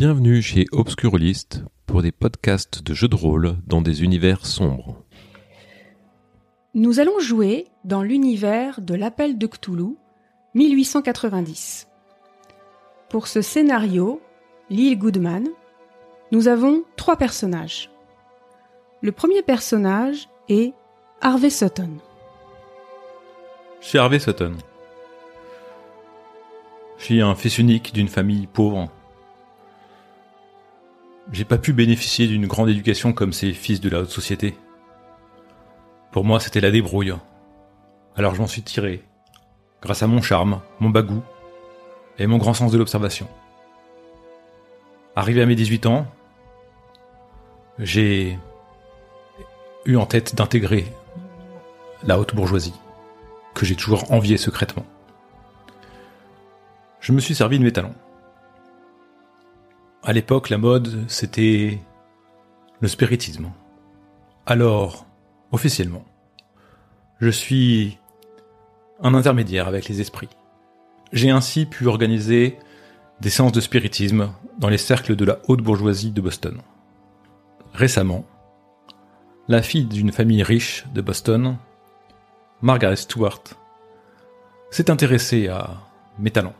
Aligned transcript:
Bienvenue 0.00 0.40
chez 0.40 0.64
Obscurlist 0.72 1.62
pour 1.84 2.00
des 2.00 2.10
podcasts 2.10 2.82
de 2.82 2.94
jeux 2.94 3.06
de 3.06 3.16
rôle 3.16 3.58
dans 3.66 3.82
des 3.82 4.02
univers 4.02 4.46
sombres. 4.46 5.04
Nous 6.72 7.00
allons 7.00 7.20
jouer 7.20 7.66
dans 7.84 8.02
l'univers 8.02 8.80
de 8.80 8.94
l'Appel 8.94 9.36
de 9.36 9.46
Cthulhu, 9.46 9.96
1890. 10.54 11.86
Pour 13.10 13.26
ce 13.26 13.42
scénario, 13.42 14.22
l'île 14.70 14.98
Goodman, 14.98 15.46
nous 16.32 16.48
avons 16.48 16.82
trois 16.96 17.16
personnages. 17.16 17.90
Le 19.02 19.12
premier 19.12 19.42
personnage 19.42 20.30
est 20.48 20.72
Harvey 21.20 21.50
Sutton. 21.50 21.90
Je 23.82 23.88
suis 23.88 23.98
Harvey 23.98 24.18
Sutton. 24.18 24.54
Je 26.96 27.04
suis 27.04 27.20
un 27.20 27.34
fils 27.34 27.58
unique 27.58 27.92
d'une 27.92 28.08
famille 28.08 28.46
pauvre. 28.46 28.90
J'ai 31.32 31.44
pas 31.44 31.58
pu 31.58 31.72
bénéficier 31.72 32.26
d'une 32.26 32.46
grande 32.46 32.68
éducation 32.68 33.12
comme 33.12 33.32
ces 33.32 33.52
fils 33.52 33.80
de 33.80 33.88
la 33.88 34.00
haute 34.00 34.10
société. 34.10 34.56
Pour 36.10 36.24
moi, 36.24 36.40
c'était 36.40 36.60
la 36.60 36.70
débrouille. 36.70 37.14
Alors 38.16 38.34
je 38.34 38.40
m'en 38.40 38.48
suis 38.48 38.62
tiré, 38.62 39.04
grâce 39.80 40.02
à 40.02 40.06
mon 40.06 40.20
charme, 40.22 40.60
mon 40.80 40.90
bagou 40.90 41.22
et 42.18 42.26
mon 42.26 42.38
grand 42.38 42.54
sens 42.54 42.72
de 42.72 42.78
l'observation. 42.78 43.28
Arrivé 45.14 45.42
à 45.42 45.46
mes 45.46 45.54
18 45.54 45.86
ans, 45.86 46.06
j'ai 47.78 48.38
eu 49.84 49.96
en 49.96 50.06
tête 50.06 50.34
d'intégrer 50.34 50.86
la 52.02 52.18
haute 52.18 52.34
bourgeoisie, 52.34 52.74
que 53.54 53.64
j'ai 53.64 53.76
toujours 53.76 54.12
envié 54.12 54.36
secrètement. 54.36 54.86
Je 57.00 57.12
me 57.12 57.20
suis 57.20 57.34
servi 57.34 57.58
de 57.58 57.64
mes 57.64 57.72
talents. 57.72 57.94
À 60.02 60.14
l'époque, 60.14 60.48
la 60.48 60.56
mode, 60.56 61.04
c'était 61.08 61.78
le 62.80 62.88
spiritisme. 62.88 63.52
Alors, 64.46 65.06
officiellement, 65.52 66.04
je 67.20 67.28
suis 67.28 67.98
un 69.02 69.12
intermédiaire 69.12 69.68
avec 69.68 69.88
les 69.88 70.00
esprits. 70.00 70.30
J'ai 71.12 71.30
ainsi 71.30 71.66
pu 71.66 71.86
organiser 71.86 72.56
des 73.20 73.28
séances 73.28 73.52
de 73.52 73.60
spiritisme 73.60 74.32
dans 74.58 74.70
les 74.70 74.78
cercles 74.78 75.16
de 75.16 75.24
la 75.26 75.38
haute 75.48 75.60
bourgeoisie 75.60 76.12
de 76.12 76.20
Boston. 76.22 76.62
Récemment, 77.74 78.24
la 79.48 79.60
fille 79.60 79.84
d'une 79.84 80.12
famille 80.12 80.42
riche 80.42 80.86
de 80.94 81.02
Boston, 81.02 81.58
Margaret 82.62 82.96
Stewart, 82.96 83.42
s'est 84.70 84.90
intéressée 84.90 85.48
à 85.48 85.76
mes 86.18 86.30
talents. 86.30 86.54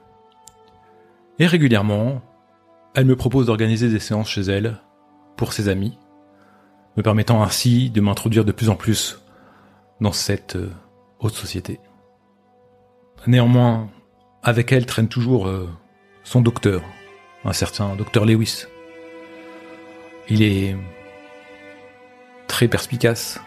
Et 1.39 1.47
régulièrement, 1.47 2.21
elle 2.95 3.07
me 3.07 3.17
propose 3.17 3.47
d'organiser 3.47 3.89
des 3.89 4.01
séances 4.01 4.29
chez 4.29 4.43
elle 4.43 4.81
pour 5.37 5.53
ses 5.53 5.69
amis, 5.69 5.97
me 6.97 7.03
permettant 7.03 7.43
ainsi 7.43 7.91
de 7.91 8.01
m'introduire 8.01 8.45
de 8.45 8.53
plus 8.53 8.69
en 8.69 8.77
plus 8.77 9.21
dans 10.01 10.13
cette 10.13 10.57
euh, 10.57 10.71
haute 11.21 11.35
société. 11.35 11.79
Néanmoins, 13.27 13.91
avec 14.43 14.73
elle 14.73 14.87
traîne 14.87 15.09
toujours 15.09 15.47
euh, 15.47 15.69
son 16.25 16.41
docteur, 16.41 16.83
un 17.45 17.53
certain 17.53 17.95
docteur 17.97 18.25
Lewis. 18.25 18.65
Il 20.29 20.43
est 20.43 20.77
très 22.47 22.67
perspicace, 22.67 23.41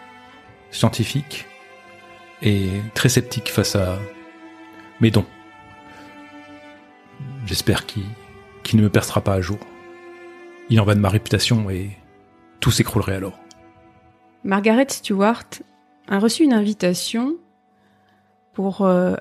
scientifique 0.71 1.45
et 2.41 2.69
très 2.93 3.09
sceptique 3.09 3.49
face 3.49 3.75
à 3.75 3.99
mes 4.99 5.11
dons. 5.11 5.25
J'espère 7.45 7.85
qu'il 7.85 8.03
ne 8.77 8.81
me 8.81 8.89
percera 8.89 9.21
pas 9.21 9.33
à 9.33 9.41
jour. 9.41 9.59
Il 10.69 10.79
en 10.79 10.85
va 10.85 10.95
de 10.95 10.99
ma 10.99 11.09
réputation 11.09 11.69
et 11.69 11.91
tout 12.59 12.71
s'écroulerait 12.71 13.15
alors. 13.15 13.39
Margaret 14.43 14.87
Stewart 14.89 15.45
a 16.07 16.19
reçu 16.19 16.43
une 16.43 16.53
invitation 16.53 17.35
pour 18.53 18.81
euh, 18.81 19.15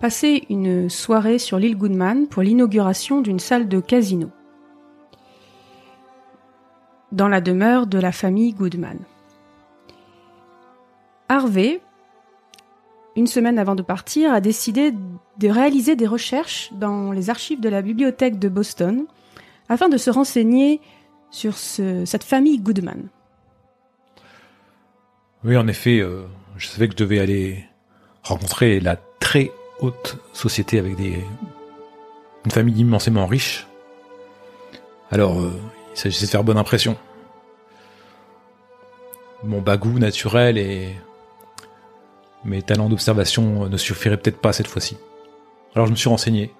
passer 0.00 0.44
une 0.50 0.88
soirée 0.88 1.38
sur 1.38 1.58
l'île 1.58 1.76
Goodman 1.76 2.28
pour 2.28 2.42
l'inauguration 2.42 3.20
d'une 3.20 3.38
salle 3.38 3.68
de 3.68 3.80
casino 3.80 4.30
dans 7.12 7.28
la 7.28 7.40
demeure 7.40 7.86
de 7.86 7.98
la 7.98 8.12
famille 8.12 8.52
Goodman. 8.52 8.98
Harvey, 11.28 11.80
une 13.18 13.26
semaine 13.26 13.58
avant 13.58 13.74
de 13.74 13.82
partir, 13.82 14.32
a 14.32 14.40
décidé 14.40 14.92
de 15.38 15.48
réaliser 15.48 15.96
des 15.96 16.06
recherches 16.06 16.70
dans 16.72 17.10
les 17.10 17.30
archives 17.30 17.60
de 17.60 17.68
la 17.68 17.82
bibliothèque 17.82 18.38
de 18.38 18.48
Boston 18.48 19.06
afin 19.68 19.88
de 19.88 19.96
se 19.96 20.08
renseigner 20.08 20.80
sur 21.30 21.56
cette 21.56 22.22
famille 22.22 22.60
Goodman. 22.60 23.08
Oui, 25.44 25.56
en 25.56 25.66
effet, 25.66 25.98
euh, 25.98 26.26
je 26.56 26.68
savais 26.68 26.86
que 26.86 26.92
je 26.92 26.98
devais 26.98 27.18
aller 27.18 27.64
rencontrer 28.22 28.78
la 28.78 28.96
très 29.18 29.50
haute 29.80 30.18
société 30.32 30.78
avec 30.78 30.98
une 30.98 32.50
famille 32.50 32.78
immensément 32.80 33.26
riche. 33.26 33.66
Alors, 35.10 35.40
euh, 35.40 35.52
il 35.92 35.98
s'agissait 35.98 36.26
de 36.26 36.30
faire 36.30 36.44
bonne 36.44 36.56
impression. 36.56 36.96
Mon 39.42 39.60
bagou 39.60 39.98
naturel 39.98 40.56
et 40.56 40.96
mes 42.44 42.62
talents 42.62 42.88
d'observation 42.88 43.68
ne 43.68 43.76
suffiraient 43.76 44.16
peut-être 44.16 44.40
pas 44.40 44.52
cette 44.52 44.66
fois-ci. 44.68 44.96
Alors 45.74 45.86
je 45.86 45.92
me 45.92 45.96
suis 45.96 46.08
renseigné 46.08 46.52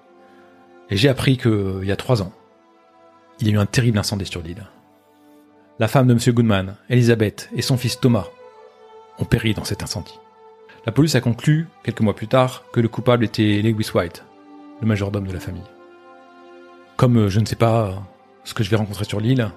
et 0.89 0.97
j'ai 0.97 1.09
appris 1.09 1.37
que 1.37 1.79
il 1.81 1.87
y 1.87 1.91
a 1.91 1.95
trois 1.95 2.21
ans, 2.21 2.31
il 3.39 3.47
y 3.47 3.51
a 3.51 3.53
eu 3.53 3.57
un 3.57 3.65
terrible 3.65 3.97
incendie 3.97 4.25
sur 4.25 4.41
l'île. 4.41 4.67
La 5.79 5.87
femme 5.87 6.07
de 6.07 6.13
M. 6.13 6.19
Goodman, 6.33 6.75
Elisabeth, 6.89 7.49
et 7.55 7.61
son 7.61 7.77
fils 7.77 7.99
Thomas 7.99 8.27
ont 9.17 9.25
péri 9.25 9.53
dans 9.53 9.63
cet 9.63 9.81
incendie. 9.81 10.19
La 10.85 10.91
police 10.91 11.15
a 11.15 11.21
conclu, 11.21 11.67
quelques 11.83 12.01
mois 12.01 12.15
plus 12.15 12.27
tard, 12.27 12.65
que 12.73 12.81
le 12.81 12.89
coupable 12.89 13.23
était 13.23 13.61
Lewis 13.61 13.91
White, 13.93 14.25
le 14.81 14.87
majordome 14.87 15.27
de 15.27 15.33
la 15.33 15.39
famille. 15.39 15.63
Comme 16.97 17.17
euh, 17.17 17.29
je 17.29 17.39
ne 17.39 17.45
sais 17.45 17.55
pas 17.55 18.03
ce 18.43 18.53
que 18.53 18.63
je 18.63 18.69
vais 18.69 18.75
rencontrer 18.75 19.05
sur 19.05 19.21
l'île, 19.21 19.51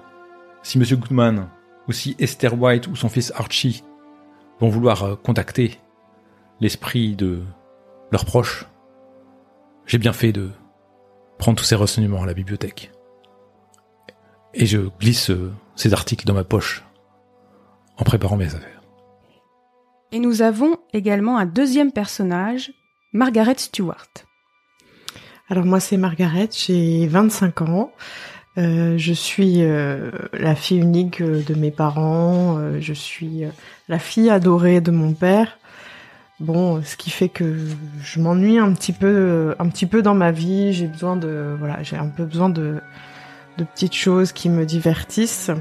si 0.61 0.77
M. 0.77 0.85
Goodman 0.97 1.49
ou 1.89 1.91
si 1.91 2.15
Esther 2.19 2.57
White 2.57 2.87
ou 2.87 2.95
son 2.95 3.09
fils 3.09 3.33
Archie 3.35 3.83
vont 4.61 4.69
vouloir 4.69 5.03
euh, 5.03 5.15
contacter 5.15 5.79
l'esprit 6.59 7.15
de 7.15 7.41
leurs 8.11 8.25
proches, 8.25 8.65
j'ai 9.85 9.97
bien 9.97 10.13
fait 10.13 10.31
de 10.31 10.49
prendre 11.37 11.57
tous 11.57 11.65
ces 11.65 11.75
renseignements 11.75 12.23
à 12.23 12.25
la 12.25 12.33
bibliothèque. 12.33 12.91
Et 14.53 14.65
je 14.65 14.79
glisse 14.99 15.31
euh, 15.31 15.51
ces 15.75 15.93
articles 15.93 16.25
dans 16.25 16.33
ma 16.33 16.43
poche 16.43 16.83
en 17.97 18.03
préparant 18.03 18.37
mes 18.37 18.47
affaires. 18.47 18.81
Et 20.11 20.19
nous 20.19 20.41
avons 20.41 20.77
également 20.93 21.37
un 21.37 21.45
deuxième 21.45 21.91
personnage, 21.91 22.71
Margaret 23.13 23.55
Stewart. 23.57 24.07
Alors 25.49 25.65
moi 25.65 25.79
c'est 25.79 25.97
Margaret, 25.97 26.49
j'ai 26.51 27.07
25 27.07 27.61
ans. 27.63 27.91
Euh, 28.59 28.97
je 28.99 29.13
suis 29.13 29.63
euh, 29.63 30.11
la 30.33 30.55
fille 30.55 30.79
unique 30.79 31.21
de 31.23 31.55
mes 31.55 31.71
parents, 31.71 32.79
je 32.79 32.93
suis 32.93 33.43
la 33.87 33.97
fille 33.99 34.29
adorée 34.29 34.81
de 34.81 34.91
mon 34.91 35.13
père. 35.13 35.57
Bon, 36.39 36.81
ce 36.83 36.97
qui 36.97 37.09
fait 37.09 37.29
que 37.29 37.55
je 38.01 38.19
m'ennuie 38.19 38.57
un 38.57 38.73
petit 38.73 38.93
peu, 38.93 39.55
un 39.59 39.69
petit 39.69 39.85
peu 39.85 40.01
dans 40.01 40.15
ma 40.15 40.31
vie. 40.31 40.73
J'ai 40.73 40.87
besoin 40.87 41.15
de, 41.15 41.55
voilà, 41.57 41.83
j'ai 41.83 41.95
un 41.95 42.09
peu 42.09 42.25
besoin 42.25 42.49
de, 42.49 42.81
de 43.57 43.63
petites 43.63 43.93
choses 43.93 44.31
qui 44.31 44.49
me 44.49 44.65
divertissent. 44.65 45.51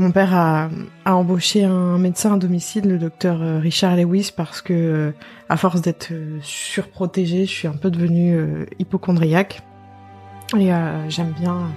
Mon 0.00 0.12
père 0.12 0.34
a, 0.34 0.70
embauché 1.04 1.64
un 1.64 1.98
médecin 1.98 2.34
à 2.34 2.38
domicile, 2.38 2.88
le 2.88 2.98
docteur 2.98 3.42
euh, 3.42 3.58
Richard 3.58 3.96
Lewis, 3.96 4.30
parce 4.34 4.62
que 4.62 4.72
euh, 4.72 5.10
à 5.50 5.58
force 5.58 5.82
d'être 5.82 6.12
euh, 6.12 6.38
surprotégée, 6.42 7.44
je 7.44 7.50
suis 7.50 7.68
un 7.68 7.76
peu 7.76 7.90
devenue 7.90 8.66
hypochondriaque. 8.78 9.60
Et 10.58 10.70
j'aime 11.08 11.32
bien, 11.38 11.70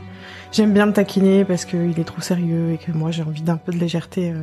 j'aime 0.52 0.74
bien 0.74 0.88
le 0.88 0.94
taquiner 0.94 1.46
parce 1.46 1.64
qu'il 1.64 2.00
est 2.00 2.04
trop 2.06 2.22
sérieux 2.22 2.72
et 2.72 2.78
que 2.78 2.92
moi 2.92 3.12
j'ai 3.12 3.22
envie 3.22 3.44
d'un 3.44 3.58
peu 3.58 3.72
de 3.72 3.78
légèreté 3.78 4.34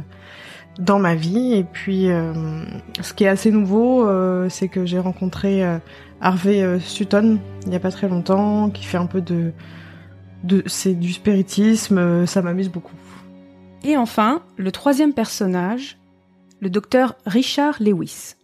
dans 0.78 0.98
ma 0.98 1.14
vie. 1.14 1.54
Et 1.54 1.64
puis, 1.64 2.08
ce 3.00 3.12
qui 3.12 3.24
est 3.24 3.28
assez 3.28 3.50
nouveau, 3.50 4.08
c'est 4.48 4.68
que 4.68 4.86
j'ai 4.86 4.98
rencontré 4.98 5.62
Harvey 6.20 6.78
Sutton 6.80 7.38
il 7.66 7.72
y 7.72 7.76
a 7.76 7.80
pas 7.80 7.90
très 7.90 8.08
longtemps, 8.08 8.70
qui 8.70 8.84
fait 8.84 8.96
un 8.98 9.06
peu 9.06 9.20
de, 9.20 9.52
de 10.44 10.62
c'est 10.66 10.94
du 10.94 11.12
spiritisme. 11.12 12.26
Ça 12.26 12.42
m'amuse 12.42 12.68
beaucoup. 12.68 12.96
Et 13.84 13.96
enfin, 13.96 14.42
le 14.56 14.72
troisième 14.72 15.12
personnage, 15.12 15.98
le 16.60 16.70
docteur 16.70 17.16
Richard 17.26 17.76
Lewis. 17.80 18.34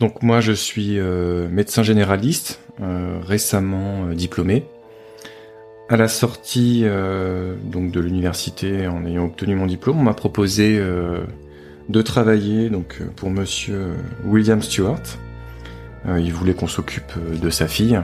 Donc 0.00 0.22
moi 0.22 0.40
je 0.40 0.52
suis 0.52 0.98
euh, 0.98 1.48
médecin 1.48 1.82
généraliste, 1.82 2.60
euh, 2.80 3.20
récemment 3.22 4.06
euh, 4.06 4.14
diplômé. 4.14 4.64
À 5.88 5.96
la 5.96 6.08
sortie 6.08 6.84
donc 7.62 7.90
de 7.90 8.00
l'université, 8.00 8.86
en 8.86 9.04
ayant 9.04 9.26
obtenu 9.26 9.54
mon 9.54 9.66
diplôme, 9.66 9.98
on 9.98 10.02
m'a 10.02 10.14
proposé 10.14 10.78
de 10.78 12.02
travailler 12.02 12.70
donc 12.70 13.02
pour 13.16 13.30
Monsieur 13.30 13.92
William 14.24 14.62
Stewart. 14.62 15.02
il 16.06 16.32
voulait 16.32 16.54
qu'on 16.54 16.68
s'occupe 16.68 17.12
de 17.40 17.50
sa 17.50 17.68
fille. 17.68 18.00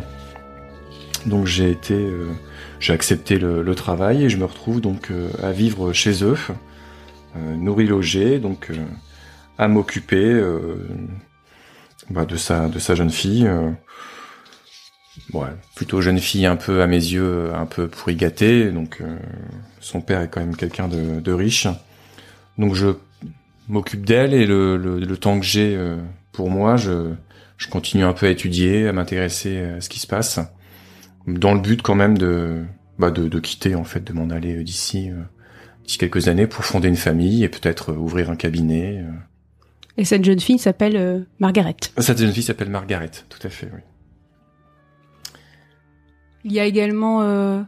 Donc 1.27 1.47
j'ai 1.47 1.71
été, 1.71 1.95
euh, 1.95 2.29
j'ai 2.79 2.93
accepté 2.93 3.39
le, 3.39 3.63
le 3.63 3.75
travail 3.75 4.25
et 4.25 4.29
je 4.31 4.37
me 4.39 4.45
retrouve 4.45 4.81
donc 4.81 5.11
euh, 5.11 5.29
à 5.43 5.53
vivre 5.53 5.93
chez 5.93 6.25
eux, 6.25 6.37
euh, 7.37 7.57
nourri 7.57 7.87
logé, 7.87 8.39
donc 8.39 8.71
euh, 8.71 8.77
à 9.59 9.69
m'occuper 9.69 10.25
euh, 10.25 10.77
bah, 12.09 12.25
de 12.25 12.37
sa 12.37 12.69
de 12.69 12.79
sa 12.79 12.95
jeune 12.95 13.11
fille. 13.11 13.49
Ouais, 15.33 15.49
plutôt 15.75 16.01
jeune 16.01 16.19
fille 16.19 16.47
un 16.47 16.57
peu 16.57 16.83
à 16.83 16.87
mes 16.87 16.97
yeux 16.97 17.53
un 17.55 17.67
peu 17.67 17.89
pourri 17.89 18.17
gâté. 18.17 18.71
Donc 18.71 18.99
euh, 19.01 19.17
son 19.81 20.01
père 20.01 20.21
est 20.21 20.29
quand 20.29 20.41
même 20.41 20.57
quelqu'un 20.57 20.89
de, 20.89 21.21
de 21.21 21.33
riche. 21.33 21.67
Donc 22.59 22.75
je 22.75 22.89
m'occupe 23.69 24.05
d'elle 24.05 24.35
et 24.35 24.47
le, 24.47 24.77
le, 24.77 24.99
le 24.99 25.17
temps 25.17 25.39
que 25.39 25.47
j'ai 25.47 25.77
euh, 25.77 25.97
pour 26.33 26.51
moi, 26.51 26.77
je, 26.77 27.13
je 27.57 27.69
continue 27.69 28.05
un 28.05 28.13
peu 28.13 28.27
à 28.27 28.31
étudier, 28.31 28.89
à 28.89 28.93
m'intéresser 28.93 29.59
à 29.59 29.81
ce 29.81 29.89
qui 29.89 29.99
se 29.99 30.07
passe, 30.07 30.41
dans 31.27 31.55
le 31.55 31.61
but 31.61 31.83
quand 31.83 31.95
même 31.95 32.17
de, 32.19 32.63
bah 32.99 33.11
de, 33.11 33.29
de 33.29 33.39
quitter 33.41 33.75
en 33.75 33.85
fait, 33.85 34.03
de 34.05 34.13
m'en 34.13 34.31
aller 34.31 34.63
d'ici 34.65 35.11
euh, 35.11 35.23
d'ici 35.85 35.99
quelques 35.99 36.29
années 36.29 36.47
pour 36.47 36.65
fonder 36.65 36.89
une 36.89 36.97
famille 36.97 37.45
et 37.45 37.49
peut-être 37.49 37.93
euh, 37.93 37.97
ouvrir 37.97 38.31
un 38.31 38.37
cabinet. 38.37 39.05
euh. 39.05 39.11
Et 39.97 40.05
cette 40.05 40.25
jeune 40.25 40.41
fille 40.41 40.59
s'appelle 40.59 41.27
Margaret. 41.41 41.77
Cette 41.99 42.19
jeune 42.19 42.33
fille 42.33 42.43
s'appelle 42.45 42.71
Margaret, 42.71 43.11
tout 43.29 43.45
à 43.47 43.51
fait, 43.51 43.69
oui. 43.75 43.81
Il 46.45 46.53
y 46.53 46.61
a 46.61 46.65
également 46.65 47.23
euh, 47.23 47.61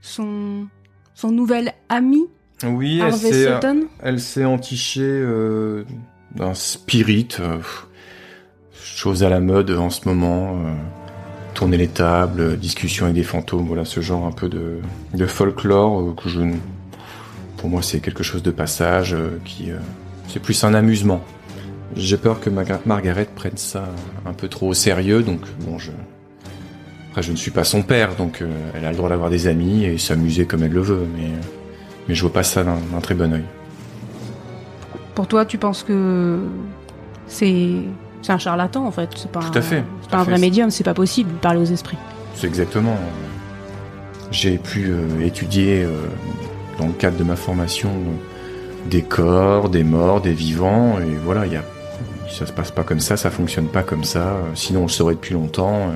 son, 0.00 0.66
son 1.14 1.30
nouvel 1.30 1.72
ami, 1.88 2.26
Oui, 2.64 2.96
elle 3.00 3.12
Harvey 3.12 3.32
s'est, 3.32 3.54
Sutton. 3.54 3.80
elle 4.02 4.20
s'est 4.20 4.44
entichée 4.44 5.00
euh, 5.02 5.84
d'un 6.34 6.54
spirit, 6.54 7.28
euh, 7.40 7.58
chose 8.72 9.22
à 9.24 9.28
la 9.28 9.40
mode 9.40 9.70
en 9.70 9.90
ce 9.90 10.08
moment. 10.08 10.56
euh, 10.64 10.74
tourner 11.54 11.76
les 11.76 11.88
tables, 11.88 12.40
euh, 12.40 12.56
discussion 12.56 13.06
avec 13.06 13.16
des 13.16 13.24
fantômes, 13.24 13.66
voilà 13.66 13.84
ce 13.84 14.00
genre 14.00 14.26
un 14.26 14.30
peu 14.32 14.48
de, 14.48 14.78
de 15.14 15.26
folklore 15.26 16.00
euh, 16.00 16.12
que 16.12 16.28
je, 16.28 16.40
pour 17.56 17.68
moi 17.68 17.82
c'est 17.82 17.98
quelque 17.98 18.22
chose 18.22 18.44
de 18.44 18.52
passage 18.52 19.12
euh, 19.14 19.40
qui, 19.44 19.72
euh, 19.72 19.78
c'est 20.28 20.40
plus 20.40 20.62
un 20.62 20.72
amusement. 20.74 21.20
J'ai 21.96 22.16
peur 22.16 22.38
que 22.38 22.48
Marga- 22.48 22.78
Margaret 22.86 23.26
prenne 23.34 23.56
ça 23.56 23.88
un 24.24 24.34
peu 24.34 24.46
trop 24.46 24.68
au 24.68 24.74
sérieux, 24.74 25.22
donc 25.24 25.40
bon 25.66 25.78
je, 25.80 25.90
après 27.18 27.26
je 27.26 27.32
ne 27.32 27.36
suis 27.36 27.50
pas 27.50 27.64
son 27.64 27.82
père, 27.82 28.14
donc 28.14 28.42
euh, 28.42 28.46
elle 28.76 28.84
a 28.84 28.90
le 28.90 28.96
droit 28.96 29.08
d'avoir 29.08 29.28
des 29.28 29.48
amis 29.48 29.84
et 29.84 29.98
s'amuser 29.98 30.46
comme 30.46 30.62
elle 30.62 30.70
le 30.72 30.80
veut, 30.82 31.04
mais 31.16 31.24
euh, 31.24 31.40
mais 32.08 32.14
je 32.14 32.22
vois 32.22 32.32
pas 32.32 32.44
ça 32.44 32.62
d'un 32.62 32.78
très 33.02 33.14
bon 33.16 33.32
œil. 33.34 33.42
Pour 35.16 35.26
toi, 35.26 35.44
tu 35.44 35.58
penses 35.58 35.82
que 35.82 36.38
c'est 37.26 37.82
un 38.28 38.38
charlatan 38.38 38.86
en 38.86 38.92
fait. 38.92 39.10
C'est 39.16 39.30
pas 39.32 39.40
Tout 39.40 39.50
à 39.54 39.58
un- 39.58 39.62
fait, 39.62 39.82
C'est 40.00 40.04
tout 40.06 40.10
pas 40.10 40.18
à 40.18 40.20
un 40.20 40.24
vrai 40.24 40.38
médium. 40.38 40.70
C'est 40.70 40.84
pas 40.84 40.94
possible 40.94 41.30
de 41.32 41.38
parler 41.38 41.60
aux 41.60 41.64
esprits. 41.64 41.98
C'est 42.36 42.46
exactement. 42.46 42.96
J'ai 44.30 44.56
pu 44.58 44.90
euh, 44.90 45.20
étudier 45.26 45.82
euh, 45.82 45.90
dans 46.78 46.86
le 46.86 46.92
cadre 46.92 47.16
de 47.18 47.24
ma 47.24 47.34
formation 47.36 47.88
euh, 47.90 48.88
des 48.88 49.02
corps, 49.02 49.68
des 49.70 49.82
morts, 49.84 50.20
des 50.20 50.32
vivants, 50.34 50.98
et 51.00 51.16
voilà, 51.24 51.46
il 51.46 51.52
y 51.52 51.56
a, 51.56 51.64
ça 52.30 52.46
se 52.46 52.52
passe 52.52 52.70
pas 52.70 52.84
comme 52.84 53.00
ça, 53.00 53.16
ça 53.16 53.30
fonctionne 53.30 53.66
pas 53.66 53.82
comme 53.82 54.04
ça. 54.04 54.20
euh, 54.20 54.42
Sinon, 54.54 54.80
on 54.80 54.84
le 54.84 54.88
saurait 54.88 55.14
depuis 55.14 55.34
longtemps. 55.34 55.90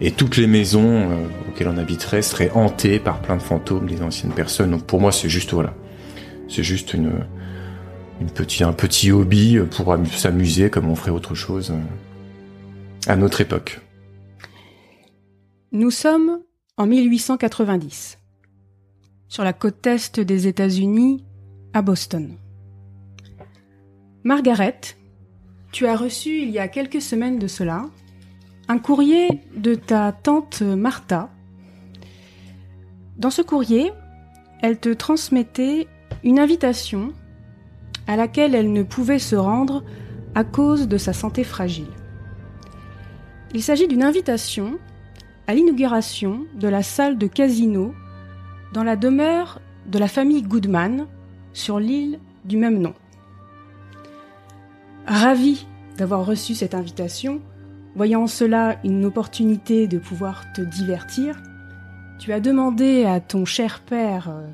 Euh, 0.00 0.04
et 0.06 0.12
toutes 0.12 0.36
les 0.36 0.46
maisons 0.46 1.10
euh, 1.10 1.26
auxquelles 1.48 1.68
on 1.68 1.76
habiterait 1.76 2.22
seraient 2.22 2.50
hantées 2.54 2.98
par 2.98 3.20
plein 3.20 3.36
de 3.36 3.42
fantômes 3.42 3.86
des 3.86 4.02
anciennes 4.02 4.32
personnes. 4.32 4.70
Donc 4.70 4.84
pour 4.84 5.00
moi, 5.00 5.12
c'est 5.12 5.28
juste 5.28 5.52
voilà, 5.52 5.74
c'est 6.48 6.62
juste 6.62 6.94
une, 6.94 7.12
un 8.64 8.72
petit 8.72 9.12
hobby 9.12 9.58
pour 9.70 9.92
amu- 9.92 10.06
s'amuser 10.10 10.70
comme 10.70 10.88
on 10.88 10.94
ferait 10.94 11.10
autre 11.10 11.34
chose 11.34 11.70
euh, 11.70 13.10
à 13.10 13.16
notre 13.16 13.40
époque. 13.40 13.80
Nous 15.72 15.90
sommes 15.90 16.40
en 16.76 16.86
1890, 16.86 18.18
sur 19.28 19.44
la 19.44 19.52
côte 19.52 19.86
est 19.86 20.18
des 20.20 20.46
États-Unis, 20.48 21.24
à 21.72 21.82
Boston. 21.82 22.36
Margaret, 24.24 24.80
tu 25.72 25.86
as 25.86 25.96
reçu 25.96 26.40
il 26.42 26.50
y 26.50 26.58
a 26.58 26.66
quelques 26.68 27.00
semaines 27.00 27.38
de 27.38 27.46
cela 27.46 27.84
un 28.70 28.78
courrier 28.78 29.42
de 29.56 29.74
ta 29.74 30.12
tante 30.12 30.62
Martha. 30.62 31.28
Dans 33.18 33.30
ce 33.30 33.42
courrier, 33.42 33.90
elle 34.62 34.78
te 34.78 34.90
transmettait 34.90 35.88
une 36.22 36.38
invitation 36.38 37.12
à 38.06 38.14
laquelle 38.14 38.54
elle 38.54 38.72
ne 38.72 38.84
pouvait 38.84 39.18
se 39.18 39.34
rendre 39.34 39.82
à 40.36 40.44
cause 40.44 40.86
de 40.86 40.98
sa 40.98 41.12
santé 41.12 41.42
fragile. 41.42 41.90
Il 43.54 43.60
s'agit 43.64 43.88
d'une 43.88 44.04
invitation 44.04 44.78
à 45.48 45.54
l'inauguration 45.54 46.44
de 46.54 46.68
la 46.68 46.84
salle 46.84 47.18
de 47.18 47.26
casino 47.26 47.92
dans 48.72 48.84
la 48.84 48.94
demeure 48.94 49.60
de 49.86 49.98
la 49.98 50.06
famille 50.06 50.42
Goodman 50.42 51.08
sur 51.52 51.80
l'île 51.80 52.20
du 52.44 52.56
même 52.56 52.78
nom. 52.78 52.94
Ravi 55.08 55.66
d'avoir 55.98 56.24
reçu 56.24 56.54
cette 56.54 56.76
invitation, 56.76 57.40
voyant 57.94 58.26
cela 58.26 58.76
une 58.84 59.04
opportunité 59.04 59.86
de 59.86 59.98
pouvoir 59.98 60.52
te 60.52 60.62
divertir, 60.62 61.40
tu 62.18 62.32
as 62.32 62.40
demandé 62.40 63.04
à 63.04 63.20
ton 63.20 63.44
cher 63.44 63.80
père 63.80 64.28
euh, 64.28 64.46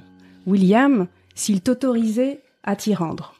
William 0.46 1.06
s'il 1.34 1.60
t'autorisait 1.60 2.40
à 2.62 2.76
t'y 2.76 2.94
rendre. 2.94 3.34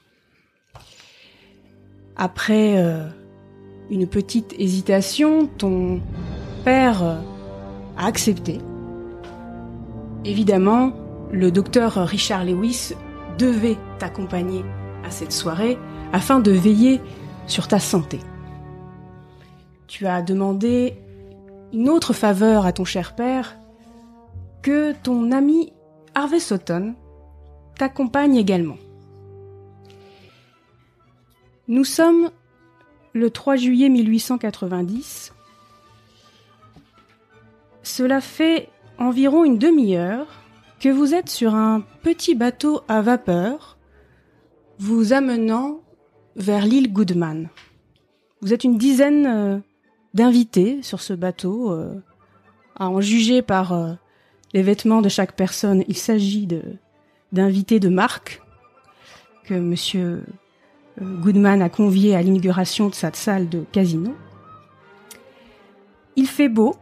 Après 2.17 2.79
euh, 2.79 3.07
une 3.91 4.07
petite 4.07 4.55
hésitation, 4.59 5.47
ton 5.47 6.01
père 6.65 7.03
euh, 7.05 7.17
a 7.97 8.07
accepté. 8.07 8.59
Évidemment, 10.25 10.93
le 11.31 11.53
docteur 11.53 11.95
Richard 11.95 12.45
Lewis 12.45 12.95
devait 13.39 13.77
t'accompagner 13.99 14.65
à 15.05 15.11
cette 15.11 15.33
soirée 15.33 15.79
afin 16.13 16.41
de 16.41 16.51
veiller 16.51 17.01
sur 17.47 17.69
ta 17.69 17.79
santé. 17.79 18.19
Tu 19.89 20.07
as 20.07 20.23
demandé 20.23 20.95
une 21.73 21.89
autre 21.89 22.13
faveur 22.13 22.67
à 22.67 22.73
ton 22.73 22.85
cher 22.85 23.15
père, 23.15 23.57
que 24.63 24.93
ton 25.03 25.31
ami 25.31 25.73
Harvey 26.15 26.41
Sutton 26.41 26.95
t'accompagne 27.77 28.37
également. 28.37 28.79
Nous 31.69 31.85
sommes 31.85 32.31
le 33.13 33.31
3 33.31 33.57
juillet 33.57 33.89
1890. 33.89 35.33
Cela 37.83 38.21
fait 38.21 38.69
environ 38.99 39.45
une 39.45 39.59
demi-heure 39.59 40.27
que 40.81 40.89
vous 40.89 41.15
êtes 41.15 41.29
sur 41.29 41.55
un 41.55 41.83
petit 42.03 42.35
bateau 42.35 42.83
à 42.89 43.03
vapeur 43.03 43.77
vous 44.79 45.13
amenant 45.13 45.81
vers 46.37 46.67
l'île 46.67 46.93
Goodman. 46.93 47.49
Vous 48.43 48.53
êtes 48.53 48.65
une 48.65 48.77
dizaine 48.77 49.27
euh, 49.27 49.59
d'invités 50.17 50.83
sur 50.83 51.01
ce 51.01 51.13
bateau. 51.13 51.71
euh, 51.71 51.95
à 52.79 52.91
en 52.91 53.01
juger 53.01 53.41
par 53.41 53.73
euh, 53.73 53.95
les 54.53 54.63
vêtements 54.63 55.01
de 55.01 55.09
chaque 55.09 55.33
personne, 55.33 55.85
il 55.89 55.97
s'agit 55.97 56.47
de 56.47 56.63
d'invités 57.33 57.81
de 57.81 57.89
marque 57.89 58.43
que 59.45 59.55
monsieur 59.55 60.23
euh, 61.01 61.21
Goodman 61.21 61.63
a 61.63 61.69
convié 61.69 62.15
à 62.15 62.23
l'inauguration 62.23 62.89
de 62.89 62.95
sa 62.95 63.13
salle 63.13 63.49
de 63.49 63.65
casino. 63.73 64.15
Il 66.17 66.27
fait 66.27 66.49
beau 66.49 66.77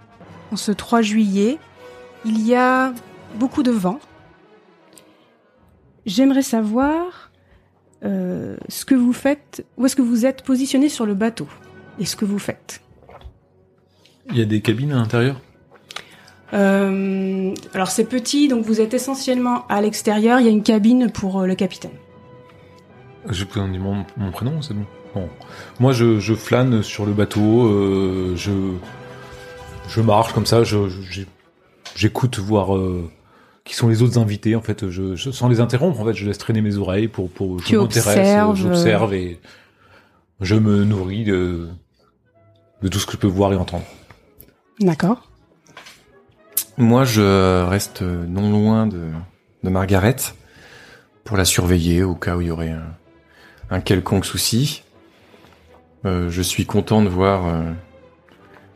en 0.53 0.57
ce 0.57 0.71
3 0.73 1.03
juillet. 1.03 1.59
Il 2.25 2.47
y 2.47 2.55
a 2.55 2.93
beaucoup 3.37 3.62
de 3.62 3.73
vent. 3.73 3.99
J'aimerais 6.07 6.43
savoir 6.43 7.31
ce 8.03 8.85
que 8.85 8.95
vous 8.95 9.14
faites, 9.14 9.64
où 9.79 9.87
est-ce 9.87 9.97
que 9.97 10.03
vous 10.03 10.26
êtes 10.26 10.43
positionné 10.43 10.91
sur 10.91 11.07
le 11.07 11.14
bateau 11.14 11.49
et 11.99 12.05
ce 12.05 12.17
que 12.17 12.26
vous 12.26 12.38
faites. 12.38 12.84
Il 14.31 14.38
y 14.38 14.43
a 14.43 14.45
des 14.47 14.61
cabines 14.61 14.93
à 14.93 14.97
l'intérieur? 14.97 15.40
Euh, 16.52 17.52
alors 17.75 17.88
c'est 17.88 18.04
petit, 18.04 18.49
donc 18.49 18.64
vous 18.64 18.81
êtes 18.81 18.95
essentiellement 18.95 19.66
à 19.69 19.81
l'extérieur. 19.81 20.40
Il 20.40 20.47
y 20.47 20.49
a 20.49 20.52
une 20.52 20.62
cabine 20.62 21.11
pour 21.11 21.40
euh, 21.40 21.47
le 21.47 21.54
capitaine. 21.54 21.90
Je 23.28 23.45
peux 23.45 23.59
donner 23.61 23.78
mon, 23.78 24.04
mon 24.16 24.31
prénom, 24.31 24.61
c'est 24.62 24.75
bon. 24.75 24.85
Bon. 25.14 25.28
Moi, 25.81 25.93
je, 25.93 26.19
je 26.19 26.35
flâne 26.35 26.83
sur 26.83 27.07
le 27.07 27.12
bateau, 27.12 27.66
euh, 27.66 28.35
je, 28.37 28.50
je 29.88 30.00
marche 30.00 30.33
comme 30.33 30.45
ça, 30.47 30.64
je, 30.64 30.88
je- 30.88 31.02
j'ai- 31.11 31.26
j'écoute 31.97 32.38
voir 32.38 32.76
qui 33.64 33.75
sont 33.75 33.88
les 33.88 34.02
autres 34.02 34.19
invités. 34.19 34.57
En 34.57 34.61
fait, 34.61 34.90
je, 34.90 35.14
sans 35.16 35.49
les 35.49 35.61
interrompre, 35.61 36.00
en 36.00 36.04
fait, 36.04 36.14
je 36.14 36.26
laisse 36.26 36.38
traîner 36.38 36.61
mes 36.61 36.76
oreilles 36.76 37.09
pour, 37.09 37.31
pour 37.31 37.61
je 37.61 37.76
m'intéresse, 37.76 38.37
j'observe 38.57 39.14
et 39.14 39.38
je 40.40 40.57
me 40.57 40.85
nourris 40.85 41.25
de, 41.25 41.69
de 42.83 42.88
tout 42.88 42.99
ce 42.99 43.07
que 43.07 43.12
je 43.12 43.19
peux 43.19 43.26
voir 43.28 43.52
et 43.52 43.57
entendre. 43.57 43.85
D'accord. 44.81 45.31
Moi, 46.76 47.04
je 47.04 47.64
reste 47.64 48.02
non 48.02 48.50
loin 48.50 48.87
de, 48.87 49.11
de 49.62 49.71
Margaret 49.71 50.16
pour 51.25 51.37
la 51.37 51.45
surveiller 51.45 52.02
au 52.02 52.14
cas 52.14 52.37
où 52.37 52.40
il 52.40 52.49
y 52.49 52.50
aurait 52.50 52.71
un, 52.71 52.95
un 53.71 53.81
quelconque 53.81 54.25
souci. 54.25 54.83
Euh, 56.04 56.28
je 56.28 56.43
suis 56.43 56.66
content 56.66 57.02
de 57.02 57.09
voir 57.09 57.47
euh, 57.47 57.62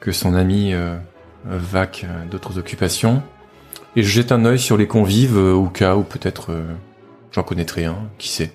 que 0.00 0.12
son 0.12 0.34
ami 0.34 0.72
euh, 0.72 0.96
vac 1.44 2.06
d'autres 2.30 2.58
occupations. 2.58 3.22
Et 3.96 4.02
je 4.02 4.08
jette 4.08 4.32
un 4.32 4.44
œil 4.44 4.58
sur 4.58 4.76
les 4.76 4.86
convives 4.86 5.36
au 5.36 5.66
cas 5.66 5.96
où 5.96 6.02
peut-être 6.02 6.56
j'en 7.32 7.42
connaîtrai 7.42 7.86
un, 7.86 8.08
qui 8.18 8.28
sait. 8.28 8.52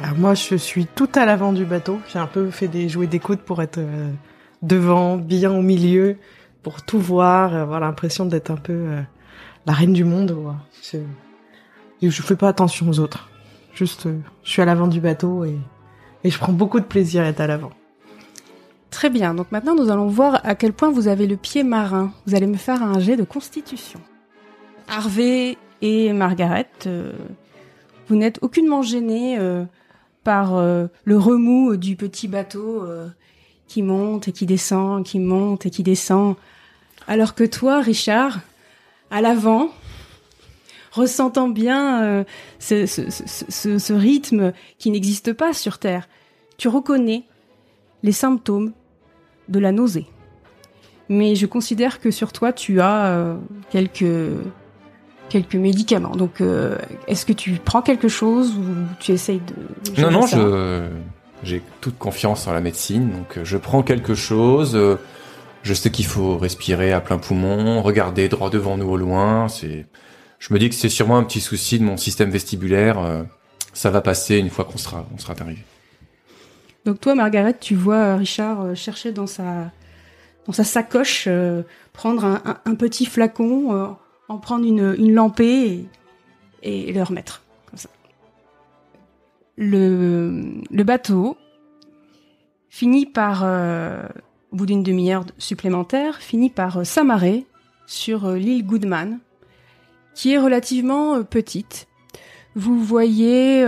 Alors 0.00 0.16
moi, 0.16 0.34
je 0.34 0.54
suis 0.54 0.86
tout 0.86 1.08
à 1.14 1.24
l'avant 1.24 1.52
du 1.52 1.64
bateau. 1.64 2.00
J'ai 2.12 2.18
un 2.18 2.26
peu 2.26 2.50
fait 2.50 2.68
des 2.68 2.88
jouets 2.88 3.06
d'écoute 3.06 3.40
pour 3.40 3.60
être 3.62 3.80
devant, 4.64 5.16
bien 5.16 5.52
au 5.52 5.62
milieu, 5.62 6.16
pour 6.62 6.82
tout 6.82 6.98
voir, 6.98 7.54
avoir 7.54 7.80
l'impression 7.80 8.26
d'être 8.26 8.50
un 8.50 8.56
peu 8.56 8.86
la 9.66 9.72
reine 9.72 9.92
du 9.92 10.04
monde. 10.04 10.36
Je, 10.82 10.98
je 12.02 12.22
fais 12.22 12.36
pas 12.36 12.48
attention 12.48 12.88
aux 12.88 12.98
autres. 12.98 13.30
Juste, 13.74 14.08
je 14.42 14.50
suis 14.50 14.62
à 14.62 14.64
l'avant 14.64 14.86
du 14.86 15.00
bateau 15.00 15.44
et, 15.44 15.58
et 16.22 16.30
je 16.30 16.38
prends 16.38 16.52
beaucoup 16.52 16.80
de 16.80 16.84
plaisir 16.84 17.22
à 17.22 17.26
être 17.26 17.40
à 17.40 17.46
l'avant. 17.46 17.70
Très 18.90 19.10
bien, 19.10 19.34
donc 19.34 19.50
maintenant 19.50 19.74
nous 19.74 19.90
allons 19.90 20.06
voir 20.06 20.40
à 20.44 20.54
quel 20.54 20.72
point 20.72 20.88
vous 20.90 21.08
avez 21.08 21.26
le 21.26 21.36
pied 21.36 21.64
marin. 21.64 22.12
Vous 22.26 22.36
allez 22.36 22.46
me 22.46 22.56
faire 22.56 22.80
un 22.80 23.00
jet 23.00 23.16
de 23.16 23.24
constitution. 23.24 24.00
Harvey 24.88 25.58
et 25.82 26.12
Margaret, 26.12 26.70
euh, 26.86 27.12
vous 28.06 28.14
n'êtes 28.14 28.38
aucunement 28.42 28.82
gênés 28.82 29.36
euh, 29.38 29.64
par 30.22 30.54
euh, 30.54 30.86
le 31.04 31.18
remous 31.18 31.76
du 31.76 31.96
petit 31.96 32.28
bateau 32.28 32.86
qui 33.68 33.82
monte 33.82 34.28
et 34.28 34.32
qui 34.32 34.46
descend, 34.46 35.04
qui 35.04 35.18
monte 35.18 35.66
et 35.66 35.70
qui 35.70 35.82
descend. 35.82 36.36
Alors 37.06 37.34
que 37.34 37.44
toi, 37.44 37.80
Richard, 37.80 38.40
à 39.10 39.20
l'avant, 39.20 39.68
ressentant 40.92 41.48
bien 41.48 42.24
ce, 42.58 42.86
ce, 42.86 43.92
rythme 43.92 44.52
qui 44.78 44.90
n'existe 44.90 45.32
pas 45.32 45.52
sur 45.52 45.78
Terre, 45.78 46.08
tu 46.56 46.68
reconnais 46.68 47.24
les 48.02 48.12
symptômes 48.12 48.72
de 49.48 49.58
la 49.58 49.72
nausée. 49.72 50.06
Mais 51.08 51.34
je 51.34 51.46
considère 51.46 52.00
que 52.00 52.10
sur 52.10 52.32
toi, 52.32 52.52
tu 52.52 52.80
as 52.80 53.06
euh, 53.06 53.36
quelques 53.70 54.30
quelques 55.28 55.56
médicaments. 55.56 56.14
Donc, 56.14 56.40
euh, 56.40 56.78
est-ce 57.08 57.26
que 57.26 57.32
tu 57.32 57.52
prends 57.52 57.82
quelque 57.82 58.08
chose 58.08 58.54
ou 58.56 58.62
tu 59.00 59.12
essayes 59.12 59.40
de... 59.40 60.00
Non, 60.00 60.10
non, 60.10 60.26
je 60.26 60.90
j'ai 61.44 61.62
toute 61.80 61.98
confiance 61.98 62.46
en 62.46 62.52
la 62.52 62.60
médecine, 62.60 63.10
donc 63.10 63.38
euh, 63.38 63.44
je 63.44 63.56
prends 63.56 63.82
quelque 63.82 64.14
chose. 64.14 64.78
Je 65.62 65.74
sais 65.74 65.90
qu'il 65.90 66.06
faut 66.06 66.36
respirer 66.36 66.92
à 66.92 67.00
plein 67.00 67.18
poumon, 67.18 67.80
regarder 67.82 68.28
droit 68.28 68.50
devant 68.50 68.76
nous 68.76 68.88
au 68.88 68.96
loin. 68.96 69.48
C'est, 69.48 69.86
je 70.38 70.52
me 70.52 70.58
dis 70.58 70.68
que 70.68 70.74
c'est 70.74 70.90
sûrement 70.90 71.16
un 71.16 71.24
petit 71.24 71.40
souci 71.40 71.78
de 71.78 71.84
mon 71.84 71.96
système 71.96 72.30
vestibulaire. 72.30 73.24
Ça 73.72 73.90
va 73.90 74.00
passer 74.02 74.36
une 74.36 74.50
fois 74.50 74.64
qu'on 74.64 74.78
sera, 74.78 75.06
on 75.14 75.18
sera 75.18 75.34
arrivé. 75.40 75.64
Donc 76.84 77.00
toi, 77.00 77.14
Margaret, 77.14 77.56
tu 77.58 77.74
vois 77.74 77.96
euh, 77.96 78.16
Richard 78.16 78.60
euh, 78.62 78.74
chercher 78.74 79.12
dans 79.12 79.26
sa 79.26 79.70
dans 80.46 80.52
sa 80.52 80.64
sacoche, 80.64 81.24
euh, 81.26 81.62
prendre 81.94 82.42
un, 82.66 82.74
petit 82.74 83.06
flacon, 83.06 83.96
en 84.28 84.36
prendre 84.36 84.66
une, 84.66 84.94
une 84.98 85.14
lampée 85.14 85.86
et, 86.62 86.92
le 86.92 87.02
remettre. 87.02 87.43
Le, 89.56 90.62
bateau 90.70 91.36
finit 92.68 93.06
par, 93.06 93.42
au 93.44 94.56
bout 94.56 94.66
d'une 94.66 94.82
demi-heure 94.82 95.24
supplémentaire, 95.38 96.18
finit 96.18 96.50
par 96.50 96.84
s'amarrer 96.84 97.46
sur 97.86 98.32
l'île 98.32 98.66
Goodman, 98.66 99.18
qui 100.14 100.32
est 100.32 100.38
relativement 100.38 101.22
petite. 101.22 101.86
Vous 102.56 102.82
voyez 102.82 103.64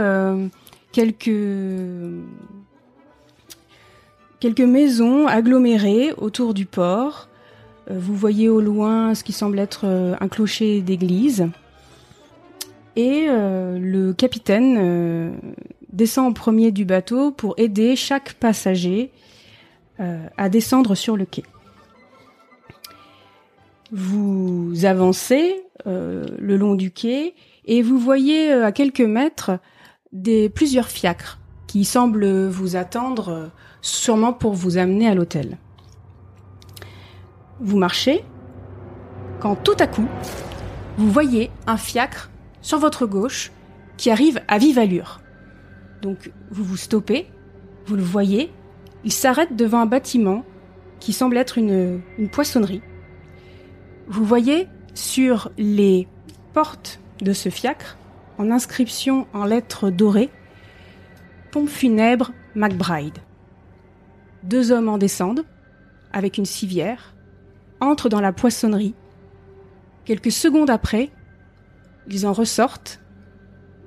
quelques 4.41 4.61
maisons 4.61 5.27
agglomérées 5.27 6.13
autour 6.17 6.55
du 6.55 6.67
port. 6.67 7.29
Euh, 7.91 7.99
vous 7.99 8.15
voyez 8.15 8.49
au 8.49 8.61
loin 8.61 9.15
ce 9.15 9.25
qui 9.25 9.33
semble 9.33 9.59
être 9.59 9.83
euh, 9.85 10.15
un 10.21 10.29
clocher 10.29 10.81
d'église. 10.81 11.49
Et 12.97 13.27
euh, 13.29 13.79
le 13.79 14.15
capitaine 14.15 15.39
descend 15.93 16.29
en 16.29 16.33
premier 16.33 16.73
du 16.73 16.85
bateau 16.85 17.31
pour 17.31 17.55
aider 17.57 17.97
chaque 17.97 18.35
passager 18.35 19.11
à 19.99 20.49
descendre 20.49 20.95
sur 20.95 21.17
le 21.17 21.25
quai. 21.25 21.43
Vous 23.93 24.85
avancez 24.85 25.63
le 25.85 26.57
long 26.57 26.75
du 26.75 26.91
quai 26.91 27.35
et 27.65 27.83
vous 27.83 27.99
voyez 27.99 28.53
à 28.53 28.73
quelques 28.73 29.01
mètres 29.01 29.53
des 30.13 30.49
plusieurs 30.49 30.89
fiacres 30.89 31.39
qui 31.67 31.85
semblent 31.85 32.47
vous 32.47 32.77
attendre 32.77 33.51
sûrement 33.81 34.33
pour 34.33 34.55
vous 34.55 34.77
amener 34.77 35.09
à 35.09 35.15
l'hôtel. 35.15 35.59
Vous 37.61 37.79
marchez, 37.79 38.23
quand 39.41 39.57
tout 39.57 39.77
à 39.79 39.87
coup, 39.87 40.09
vous 40.99 41.11
voyez 41.11 41.51
un 41.67 41.77
fiacre 41.77 42.31
sur 42.61 42.79
votre 42.79 43.07
gauche 43.07 43.51
qui 43.97 44.11
arrive 44.11 44.43
à 44.49 44.59
vive 44.59 44.79
allure. 44.79 45.21
Donc 46.03 46.33
vous 46.51 46.65
vous 46.65 46.77
stoppez, 46.77 47.27
vous 47.87 47.97
le 47.97 48.03
voyez, 48.03 48.53
il 49.05 49.13
s'arrête 49.13 49.55
devant 49.57 49.81
un 49.81 49.87
bâtiment 49.87 50.45
qui 51.01 51.13
semble 51.13 51.37
être 51.37 51.59
une, 51.59 52.01
poissonnerie. 52.33 52.83
Vous 54.09 54.25
voyez 54.25 54.69
sur 54.95 55.51
les 55.59 56.09
portes 56.53 57.01
de 57.21 57.33
ce 57.33 57.49
fiacre, 57.49 57.97
en 58.39 58.51
inscription 58.51 59.27
en 59.33 59.45
lettres 59.45 59.91
dorées, 59.91 60.31
Pompe 61.53 61.69
funèbre 61.69 62.33
McBride. 62.55 63.19
Deux 64.43 64.73
hommes 64.73 64.89
en 64.89 64.99
descendent, 64.99 65.45
avec 66.13 66.39
une 66.39 66.45
civière, 66.45 67.15
entrent 67.81 68.09
dans 68.09 68.21
la 68.21 68.33
poissonnerie. 68.33 68.95
Quelques 70.05 70.33
secondes 70.33 70.71
après, 70.71 71.11
ils 72.09 72.27
en 72.27 72.33
ressortent. 72.33 73.01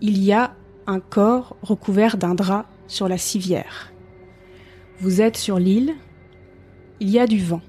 Il 0.01 0.17
y 0.23 0.33
a 0.33 0.55
un 0.88 1.00
corps 1.00 1.55
recouvert 1.62 2.17
d'un 2.17 2.36
drap 2.36 2.65
sur 2.88 3.07
la 3.07 3.17
civière. 3.17 3.91
Vous 5.00 5.21
êtes 5.21 5.38
sur 5.38 5.59
l'île, 5.59 5.95
il 7.00 7.09
y 7.09 7.19
a 7.19 7.27
du 7.27 7.43
vent. 7.43 7.62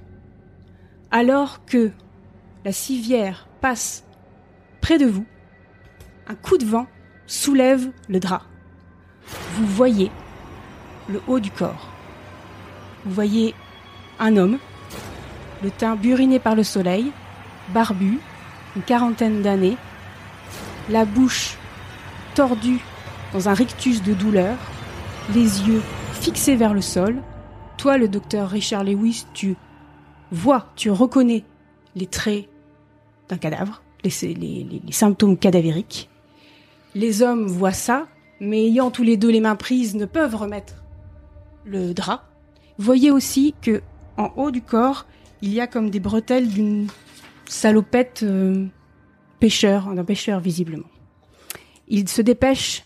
Alors 1.10 1.64
que 1.64 1.90
la 2.64 2.72
civière 2.72 3.48
passe 3.60 4.04
près 4.80 4.98
de 4.98 5.06
vous, 5.06 5.26
un 6.26 6.34
coup 6.34 6.58
de 6.58 6.64
vent 6.64 6.86
soulève 7.26 7.90
le 8.08 8.20
drap. 8.20 8.42
Vous 9.54 9.66
voyez 9.66 10.10
le 11.08 11.20
haut 11.26 11.40
du 11.40 11.50
corps. 11.50 11.88
Vous 13.04 13.12
voyez 13.12 13.54
un 14.18 14.36
homme, 14.36 14.58
le 15.62 15.70
teint 15.70 15.96
buriné 15.96 16.38
par 16.38 16.54
le 16.54 16.62
soleil, 16.62 17.12
barbu, 17.72 18.18
une 18.76 18.82
quarantaine 18.82 19.42
d'années, 19.42 19.76
la 20.88 21.04
bouche 21.04 21.56
tordue 22.34 22.80
dans 23.32 23.48
un 23.48 23.54
rictus 23.54 24.02
de 24.02 24.14
douleur, 24.14 24.56
les 25.34 25.62
yeux 25.62 25.82
fixés 26.14 26.56
vers 26.56 26.74
le 26.74 26.80
sol. 26.80 27.22
Toi, 27.76 27.98
le 27.98 28.08
docteur 28.08 28.48
Richard 28.48 28.84
Lewis, 28.84 29.26
tu 29.32 29.56
vois, 30.30 30.66
tu 30.76 30.90
reconnais 30.90 31.44
les 31.94 32.06
traits 32.06 32.48
d'un 33.28 33.38
cadavre, 33.38 33.82
les, 34.04 34.34
les, 34.34 34.92
symptômes 34.92 35.36
cadavériques. 35.36 36.08
Les 36.94 37.22
hommes 37.22 37.46
voient 37.46 37.72
ça, 37.72 38.08
mais 38.40 38.66
ayant 38.66 38.90
tous 38.90 39.02
les 39.02 39.16
deux 39.16 39.30
les 39.30 39.40
mains 39.40 39.56
prises, 39.56 39.94
ne 39.94 40.04
peuvent 40.04 40.34
remettre 40.34 40.74
le 41.64 41.94
drap. 41.94 42.24
Voyez 42.78 43.10
aussi 43.10 43.54
que 43.60 43.82
en 44.16 44.32
haut 44.36 44.50
du 44.50 44.62
corps, 44.62 45.06
il 45.42 45.52
y 45.52 45.60
a 45.60 45.66
comme 45.66 45.90
des 45.90 46.00
bretelles 46.00 46.48
d'une 46.48 46.88
salopette 47.46 48.22
euh, 48.22 48.66
pêcheur, 49.38 49.94
d'un 49.94 50.04
pêcheur 50.04 50.40
visiblement. 50.40 50.88
Ils 51.88 52.08
se 52.08 52.22
dépêchent, 52.22 52.84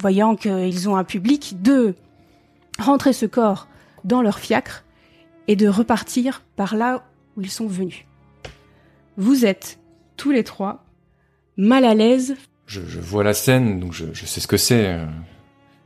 voyant 0.00 0.36
qu'ils 0.36 0.88
ont 0.88 0.96
un 0.96 1.04
public, 1.04 1.60
de 1.62 1.94
rentrer 2.78 3.12
ce 3.12 3.26
corps 3.26 3.68
dans 4.04 4.22
leur 4.22 4.38
fiacre 4.38 4.84
et 5.48 5.56
de 5.56 5.68
repartir 5.68 6.42
par 6.56 6.76
là 6.76 7.04
où 7.36 7.42
ils 7.42 7.50
sont 7.50 7.66
venus. 7.66 8.04
Vous 9.16 9.44
êtes 9.44 9.78
tous 10.16 10.30
les 10.30 10.44
trois 10.44 10.84
mal 11.56 11.84
à 11.84 11.94
l'aise. 11.94 12.36
Je, 12.66 12.80
vois 13.00 13.24
la 13.24 13.34
scène, 13.34 13.80
donc 13.80 13.92
je, 13.92 14.06
je 14.12 14.26
sais 14.26 14.40
ce 14.40 14.46
que 14.46 14.56
c'est. 14.56 14.86
Euh, 14.86 15.06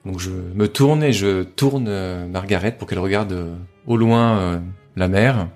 donc 0.05 0.19
je 0.19 0.31
me 0.31 0.67
tourne 0.67 1.03
et 1.03 1.13
je 1.13 1.43
tourne 1.45 1.87
euh, 1.89 2.27
Margaret 2.27 2.77
pour 2.77 2.89
qu'elle 2.89 2.99
regarde 2.99 3.33
euh, 3.33 3.55
au 3.87 3.97
loin 3.97 4.61
la 4.97 5.09
mer. 5.09 5.49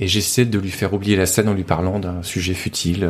Et 0.00 0.08
j'essaie 0.08 0.46
de 0.46 0.58
lui 0.58 0.70
faire 0.70 0.94
oublier 0.94 1.14
la 1.14 1.26
scène 1.26 1.48
en 1.48 1.52
lui 1.52 1.62
parlant 1.62 1.98
d'un 1.98 2.22
sujet 2.22 2.54
futile. 2.54 3.08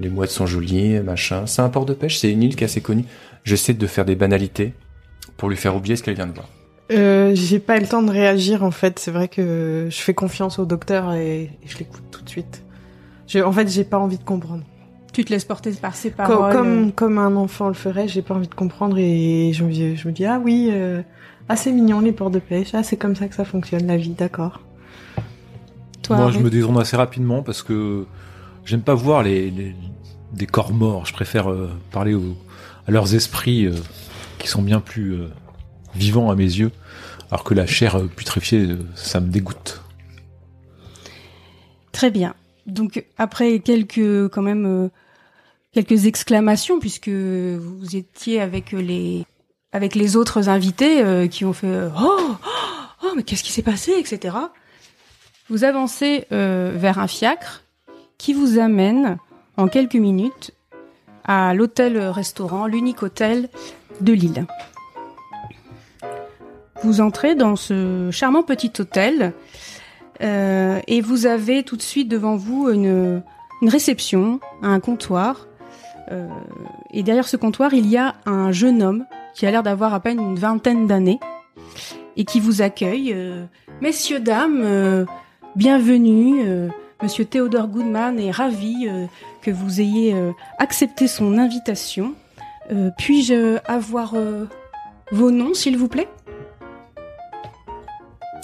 les 0.00 0.10
mouettes 0.10 0.30
sont 0.30 0.46
jolies, 0.46 1.00
machin. 1.00 1.46
C'est 1.46 1.62
un 1.62 1.70
port 1.70 1.86
de 1.86 1.94
pêche, 1.94 2.18
c'est 2.18 2.30
une 2.30 2.42
île 2.42 2.54
qui 2.56 2.62
est 2.62 2.66
assez 2.66 2.82
connue. 2.82 3.06
J'essaie 3.42 3.72
de 3.72 3.86
faire 3.86 4.04
des 4.04 4.16
banalités 4.16 4.74
pour 5.36 5.48
lui 5.48 5.56
faire 5.56 5.74
oublier 5.74 5.96
ce 5.96 6.02
qu'elle 6.02 6.14
vient 6.14 6.26
de 6.26 6.32
voir. 6.32 6.48
Euh, 6.92 7.32
j'ai 7.34 7.58
pas 7.58 7.78
eu 7.78 7.80
le 7.80 7.86
temps 7.86 8.02
de 8.02 8.10
réagir 8.10 8.62
en 8.62 8.70
fait. 8.70 8.98
C'est 8.98 9.10
vrai 9.10 9.28
que 9.28 9.88
je 9.90 9.96
fais 9.96 10.14
confiance 10.14 10.58
au 10.58 10.64
docteur 10.64 11.12
et, 11.14 11.50
je 11.64 11.78
l'écoute 11.78 12.04
tout 12.10 12.22
de 12.22 12.28
suite. 12.28 12.62
en 13.36 13.52
fait, 13.52 13.68
j'ai 13.68 13.84
pas 13.84 13.98
envie 13.98 14.18
de 14.18 14.24
comprendre. 14.24 14.62
Tu 15.12 15.24
te 15.24 15.32
laisses 15.32 15.44
porter 15.44 15.70
par 15.72 15.96
ses 15.96 16.10
paroles. 16.10 16.52
Comme, 16.52 16.92
comme, 16.92 17.18
un 17.18 17.36
enfant 17.36 17.68
le 17.68 17.74
ferait, 17.74 18.06
j'ai 18.06 18.22
pas 18.22 18.34
envie 18.34 18.48
de 18.48 18.54
comprendre 18.54 18.98
et 18.98 19.52
je 19.54 19.64
me, 19.64 19.72
je 19.72 20.08
me 20.08 20.12
dis 20.12 20.26
ah 20.26 20.40
oui, 20.42 20.68
euh, 20.70 21.02
ah 21.48 21.56
c'est 21.56 21.72
mignon 21.72 22.00
les 22.00 22.12
ports 22.12 22.30
de 22.30 22.38
pêche, 22.38 22.74
ah 22.74 22.82
c'est 22.82 22.96
comme 22.96 23.16
ça 23.16 23.26
que 23.26 23.34
ça 23.34 23.44
fonctionne 23.44 23.86
la 23.86 23.96
vie, 23.96 24.10
d'accord. 24.10 24.60
Toi 26.06 26.16
Moi, 26.16 26.30
je 26.30 26.38
me 26.38 26.50
détourne 26.50 26.78
assez 26.80 26.96
rapidement 26.96 27.42
parce 27.42 27.62
que 27.62 28.06
j'aime 28.64 28.82
pas 28.82 28.94
voir 28.94 29.22
les, 29.22 29.50
les- 29.50 29.74
des 30.32 30.46
corps 30.46 30.72
morts. 30.72 31.06
Je 31.06 31.12
préfère 31.12 31.50
euh, 31.50 31.70
parler 31.92 32.14
aux- 32.14 32.36
à 32.86 32.90
leurs 32.90 33.14
esprits 33.14 33.66
euh, 33.66 33.74
qui 34.38 34.48
sont 34.48 34.62
bien 34.62 34.80
plus 34.80 35.12
euh, 35.14 35.28
vivants 35.94 36.30
à 36.30 36.34
mes 36.34 36.44
yeux, 36.44 36.70
alors 37.30 37.44
que 37.44 37.54
la 37.54 37.66
chair 37.66 38.00
putréfiée, 38.16 38.68
ça 38.94 39.20
me 39.20 39.28
dégoûte. 39.28 39.82
Très 41.92 42.10
bien. 42.10 42.34
Donc 42.66 43.04
après 43.16 43.60
quelques 43.60 44.28
quand 44.28 44.42
même 44.42 44.90
quelques 45.72 46.06
exclamations 46.06 46.78
puisque 46.80 47.08
vous 47.08 47.94
étiez 47.96 48.40
avec 48.40 48.72
les 48.72 49.24
avec 49.72 49.94
les 49.94 50.16
autres 50.16 50.48
invités 50.48 51.28
qui 51.30 51.44
ont 51.44 51.52
fait 51.52 51.88
oh, 51.96 52.18
oh 52.20 52.34
oh 53.04 53.12
mais 53.16 53.22
qu'est-ce 53.22 53.44
qui 53.44 53.52
s'est 53.52 53.62
passé? 53.62 53.92
etc. 53.98 54.34
Vous 55.48 55.62
avancez 55.62 56.26
euh, 56.32 56.72
vers 56.74 56.98
un 56.98 57.06
fiacre 57.06 57.62
qui 58.18 58.34
vous 58.34 58.58
amène 58.58 59.18
en 59.56 59.68
quelques 59.68 59.94
minutes 59.94 60.52
à 61.24 61.54
l'hôtel-restaurant, 61.54 62.66
l'unique 62.66 63.02
hôtel 63.04 63.48
de 64.00 64.12
l'île. 64.12 64.46
Vous 66.82 67.00
entrez 67.00 67.36
dans 67.36 67.54
ce 67.54 68.10
charmant 68.10 68.42
petit 68.42 68.72
hôtel 68.78 69.32
euh, 70.20 70.80
et 70.88 71.00
vous 71.00 71.26
avez 71.26 71.62
tout 71.62 71.76
de 71.76 71.82
suite 71.82 72.08
devant 72.08 72.36
vous 72.36 72.68
une, 72.68 73.22
réception, 73.62 74.40
un 74.62 74.80
comptoir. 74.80 75.46
Euh, 76.10 76.26
et 76.90 77.04
derrière 77.04 77.28
ce 77.28 77.36
comptoir, 77.36 77.72
il 77.72 77.86
y 77.86 77.96
a 77.96 78.16
un 78.26 78.50
jeune 78.50 78.82
homme 78.82 79.06
qui 79.34 79.46
a 79.46 79.50
l'air 79.52 79.62
d'avoir 79.62 79.94
à 79.94 80.00
peine 80.00 80.18
une 80.18 80.38
vingtaine 80.38 80.88
d'années 80.88 81.20
et 82.16 82.24
qui 82.24 82.40
vous 82.40 82.62
accueille. 82.62 83.14
Messieurs, 83.80 84.20
dames, 84.20 85.06
bienvenue. 85.56 86.42
euh, 86.46 86.68
Monsieur 87.02 87.24
Théodore 87.24 87.66
Goodman 87.66 88.18
est 88.18 88.30
ravi 88.30 88.86
euh, 88.88 89.06
que 89.42 89.50
vous 89.50 89.80
ayez 89.80 90.14
euh, 90.14 90.32
accepté 90.58 91.08
son 91.08 91.38
invitation. 91.38 92.14
Puis-je 92.98 93.58
avoir 93.64 94.16
vos 95.12 95.30
noms, 95.30 95.54
s'il 95.54 95.78
vous 95.78 95.86
plaît? 95.86 96.08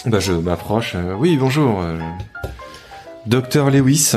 Bah, 0.07 0.21
je 0.21 0.33
m'approche. 0.33 0.95
oui, 1.19 1.37
bonjour. 1.37 1.83
Docteur 3.27 3.69
Lewis. 3.69 4.13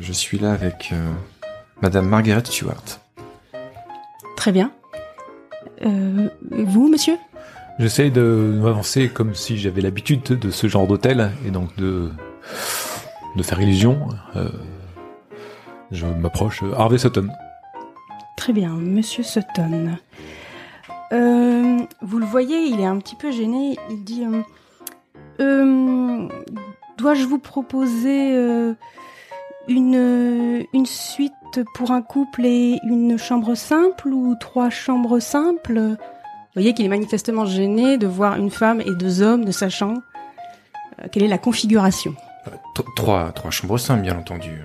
je 0.00 0.12
suis 0.14 0.38
là 0.38 0.52
avec 0.52 0.94
Madame 1.82 2.08
Margaret 2.08 2.42
Stewart. 2.46 2.82
Très 4.34 4.50
bien. 4.50 4.72
Vous, 5.82 6.88
monsieur? 6.88 7.18
J'essaye 7.78 8.10
de 8.10 8.58
m'avancer 8.62 9.08
comme 9.08 9.34
si 9.34 9.58
j'avais 9.58 9.80
l'habitude 9.80 10.22
de 10.22 10.50
ce 10.50 10.68
genre 10.68 10.86
d'hôtel 10.86 11.32
et 11.46 11.50
donc 11.50 11.74
de 11.76 12.10
de 13.36 13.42
faire 13.42 13.60
illusion. 13.60 14.08
Euh, 14.36 14.48
je 15.90 16.06
m'approche. 16.06 16.62
Harvey 16.76 16.98
Sutton. 16.98 17.28
Très 18.36 18.52
bien, 18.52 18.70
Monsieur 18.70 19.22
Sutton. 19.22 19.96
Euh, 21.12 21.78
vous 22.02 22.18
le 22.18 22.26
voyez, 22.26 22.58
il 22.58 22.80
est 22.80 22.86
un 22.86 22.98
petit 22.98 23.16
peu 23.16 23.30
gêné. 23.30 23.76
Il 23.90 24.04
dit 24.04 24.24
euh, 25.40 26.28
Dois-je 26.96 27.24
vous 27.24 27.38
proposer 27.38 28.36
une, 29.68 30.64
une 30.72 30.86
suite 30.86 31.32
pour 31.74 31.90
un 31.90 32.02
couple 32.02 32.44
et 32.44 32.78
une 32.84 33.18
chambre 33.18 33.54
simple 33.54 34.08
ou 34.08 34.34
trois 34.38 34.70
chambres 34.70 35.18
simples? 35.20 35.96
Vous 36.54 36.60
voyez 36.60 36.72
qu'il 36.72 36.84
est 36.84 36.88
manifestement 36.88 37.46
gêné 37.46 37.98
de 37.98 38.06
voir 38.06 38.36
une 38.36 38.50
femme 38.50 38.80
et 38.80 38.94
deux 38.94 39.22
hommes, 39.22 39.44
ne 39.44 39.50
sachant 39.50 39.94
euh, 41.00 41.08
quelle 41.10 41.24
est 41.24 41.28
la 41.28 41.38
configuration. 41.38 42.14
Euh, 42.46 42.50
trois, 42.94 43.32
trois 43.32 43.50
chambres 43.50 43.76
simples, 43.76 44.02
bien 44.02 44.16
entendu. 44.16 44.62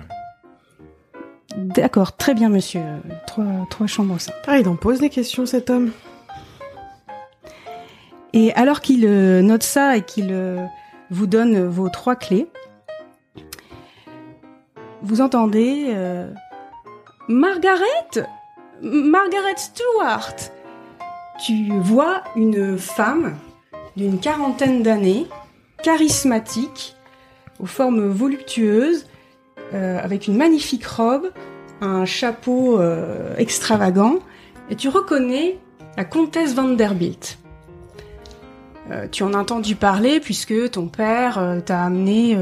D'accord, 1.56 2.16
très 2.16 2.34
bien, 2.34 2.48
monsieur. 2.48 2.82
Trois, 3.26 3.44
trois 3.70 3.88
chambres 3.88 4.20
simples. 4.20 4.38
Ah, 4.46 4.60
il 4.60 4.68
en 4.68 4.76
pose 4.76 5.00
des 5.00 5.10
questions, 5.10 5.46
cet 5.46 5.68
homme. 5.68 5.90
Et 8.32 8.52
alors 8.54 8.80
qu'il 8.80 9.04
euh, 9.04 9.42
note 9.42 9.64
ça 9.64 9.96
et 9.96 10.02
qu'il 10.02 10.28
euh, 10.30 10.64
vous 11.10 11.26
donne 11.26 11.66
vos 11.66 11.88
trois 11.88 12.14
clés, 12.14 12.48
vous 15.02 15.20
entendez 15.20 15.86
euh, 15.88 16.30
Margaret? 17.26 18.28
Margaret 18.80 19.56
Stewart 19.56 20.36
Tu 21.40 21.70
vois 21.78 22.22
une 22.36 22.76
femme 22.76 23.38
d'une 23.96 24.20
quarantaine 24.20 24.82
d'années, 24.82 25.26
charismatique, 25.82 26.94
aux 27.58 27.66
formes 27.66 28.08
voluptueuses, 28.08 29.06
euh, 29.72 29.98
avec 30.02 30.26
une 30.26 30.36
magnifique 30.36 30.84
robe, 30.84 31.30
un 31.80 32.04
chapeau 32.04 32.78
euh, 32.78 33.34
extravagant, 33.38 34.16
et 34.68 34.76
tu 34.76 34.90
reconnais 34.90 35.58
la 35.96 36.04
comtesse 36.04 36.54
Vanderbilt. 36.54 37.38
Euh, 38.90 39.06
tu 39.10 39.22
en 39.22 39.32
as 39.32 39.38
entendu 39.38 39.76
parler 39.76 40.20
puisque 40.20 40.70
ton 40.72 40.88
père 40.88 41.62
t'a 41.64 41.84
amené 41.84 42.36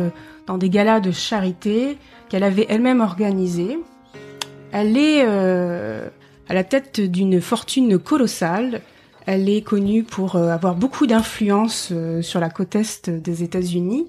dans 0.47 0.59
des 0.59 0.71
galas 0.71 0.99
de 0.99 1.13
charité 1.13 1.99
qu'elle 2.29 2.43
avait 2.43 2.67
elle-même 2.69 3.01
organisés. 3.01 3.79
Elle 4.73 4.97
est 4.97 5.25
à 6.49 6.55
la 6.55 6.65
tête 6.65 7.01
d'une 7.01 7.41
fortune 7.41 7.99
colossale. 7.99 8.81
Elle 9.27 9.49
est 9.49 9.61
connue 9.61 10.03
pour 10.03 10.37
euh, 10.37 10.49
avoir 10.49 10.75
beaucoup 10.75 11.07
d'influence 11.07 11.91
euh, 11.93 12.23
sur 12.23 12.41
la 12.41 12.49
côte 12.49 12.77
est 12.77 13.11
des 13.11 13.43
États-Unis, 13.43 14.09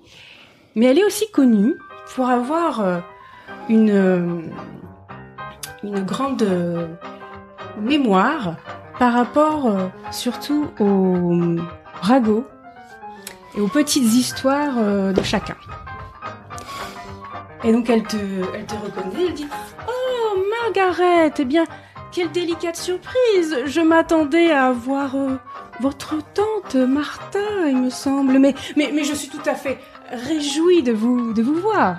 mais 0.76 0.86
elle 0.86 0.98
est 0.98 1.04
aussi 1.04 1.30
connue 1.32 1.76
pour 2.16 2.30
avoir 2.30 2.80
euh, 2.80 3.00
une 3.68 4.50
grande 6.06 6.48
mémoire 7.82 8.56
par 8.98 9.14
rapport 9.14 9.72
surtout 10.12 10.68
aux 10.80 11.56
ragots 12.02 12.46
et 13.56 13.62
aux 13.62 13.68
petites 13.68 14.14
histoires 14.14 15.14
de 15.14 15.22
chacun. 15.22 15.56
Et 17.64 17.72
donc 17.72 17.90
elle 17.90 18.04
te, 18.04 18.18
elle 18.56 18.66
te 18.66 18.76
reconnaît, 18.76 19.28
elle 19.28 19.34
dit 19.34 19.48
Oh 19.88 20.38
Margaret, 20.64 21.32
eh 21.38 21.46
bien, 21.46 21.64
quelle 22.12 22.32
délicate 22.32 22.76
surprise 22.76 23.56
Je 23.66 23.82
m'attendais 23.82 24.52
à 24.52 24.72
voir 24.72 25.16
euh, 25.16 25.38
votre 25.80 26.16
tante 26.34 26.76
Martha, 26.76 27.40
il 27.68 27.78
me 27.78 27.90
semble, 27.90 28.40
mais, 28.40 28.56
mais, 28.76 28.92
mais 28.94 29.04
je 29.04 29.14
suis 29.14 29.30
tout 29.30 29.42
à 29.50 29.56
fait 29.56 29.78
réjouie 30.12 30.82
de 30.84 30.92
vous, 30.92 31.34
de 31.34 31.42
vous 31.42 31.56
voir. 31.56 31.98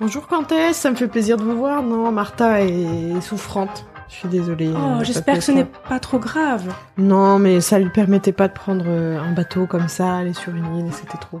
Bonjour, 0.00 0.26
Comtesse, 0.26 0.76
ça 0.76 0.90
me 0.90 0.96
fait 0.96 1.06
plaisir 1.06 1.36
de 1.36 1.44
vous 1.44 1.56
voir. 1.56 1.82
Non, 1.82 2.10
Martha 2.10 2.62
est 2.62 3.20
souffrante. 3.20 3.86
Je 4.08 4.16
suis 4.16 4.28
désolée. 4.28 4.70
Oh, 4.74 4.78
euh, 5.00 5.04
j'espère 5.04 5.34
ça 5.36 5.38
que 5.40 5.44
ce 5.46 5.52
n'est 5.52 5.64
pas- 5.64 5.98
trop 6.00 6.18
grave. 6.18 6.72
Non, 6.98 7.38
mais 7.38 7.60
ça 7.60 7.78
lui 7.78 7.88
permettait 7.90 8.32
pas 8.32 8.48
de 8.48 8.52
prendre 8.52 8.84
euh, 8.86 9.20
un 9.20 9.32
bateau 9.32 9.66
comme 9.66 9.88
ça, 9.88 10.16
aller 10.18 10.34
sur 10.34 10.54
une 10.54 10.76
île, 10.76 10.92
c'était 10.92 11.18
trop, 11.18 11.40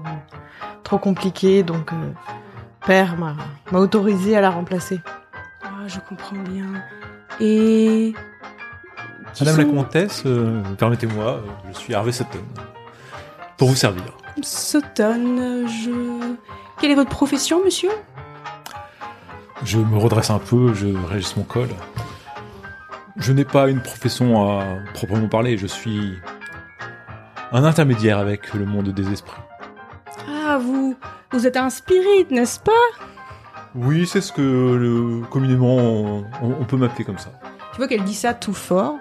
trop 0.82 0.98
compliqué, 0.98 1.62
donc 1.62 1.92
euh, 1.92 1.96
père 2.86 3.16
m'a 3.16 3.36
m'a 3.70 3.78
autorisé 3.80 4.36
à 4.36 4.40
la 4.40 4.50
remplacer. 4.50 5.00
Ah, 5.62 5.86
je 5.86 5.98
comprends 6.08 6.36
bien. 6.36 6.64
Et... 7.40 8.12
Madame 9.40 9.56
la 9.56 9.64
comtesse, 9.64 10.22
euh, 10.26 10.62
permettez-moi, 10.78 11.24
euh, 11.24 11.40
je 11.72 11.78
suis 11.78 11.94
Harvey 11.94 12.12
Sutton. 12.12 12.44
Pour 13.56 13.68
vous 13.68 13.74
servir. 13.74 14.04
Sutton, 14.42 15.66
je... 15.66 16.34
Quelle 16.80 16.90
est 16.90 16.96
votre 16.96 17.10
profession, 17.10 17.64
monsieur? 17.64 17.90
Je 19.64 19.78
me 19.78 19.98
redresse 19.98 20.30
un 20.30 20.38
peu, 20.38 20.74
je 20.74 20.88
réagisse 21.08 21.36
mon 21.36 21.44
col. 21.44 21.68
Je 23.16 23.32
n'ai 23.32 23.44
pas 23.44 23.68
une 23.68 23.80
profession 23.80 24.60
à 24.60 24.64
proprement 24.92 25.28
parler, 25.28 25.56
je 25.56 25.66
suis 25.66 26.14
un 27.52 27.64
intermédiaire 27.64 28.18
avec 28.18 28.54
le 28.54 28.64
monde 28.64 28.90
des 28.90 29.10
esprits. 29.12 29.40
Ah, 30.28 30.58
vous... 30.58 30.96
Vous 31.32 31.48
êtes 31.48 31.56
un 31.56 31.70
spirit, 31.70 32.26
n'est-ce 32.30 32.60
pas? 32.60 32.72
Oui, 33.74 34.06
c'est 34.06 34.20
ce 34.20 34.32
que 34.32 34.40
le, 34.40 35.22
communément 35.30 35.76
on, 35.76 36.24
on 36.42 36.64
peut 36.64 36.76
m'appeler 36.76 37.04
comme 37.04 37.18
ça. 37.18 37.30
Tu 37.72 37.78
vois 37.78 37.88
qu'elle 37.88 38.04
dit 38.04 38.14
ça 38.14 38.34
tout 38.34 38.54
fort 38.54 38.96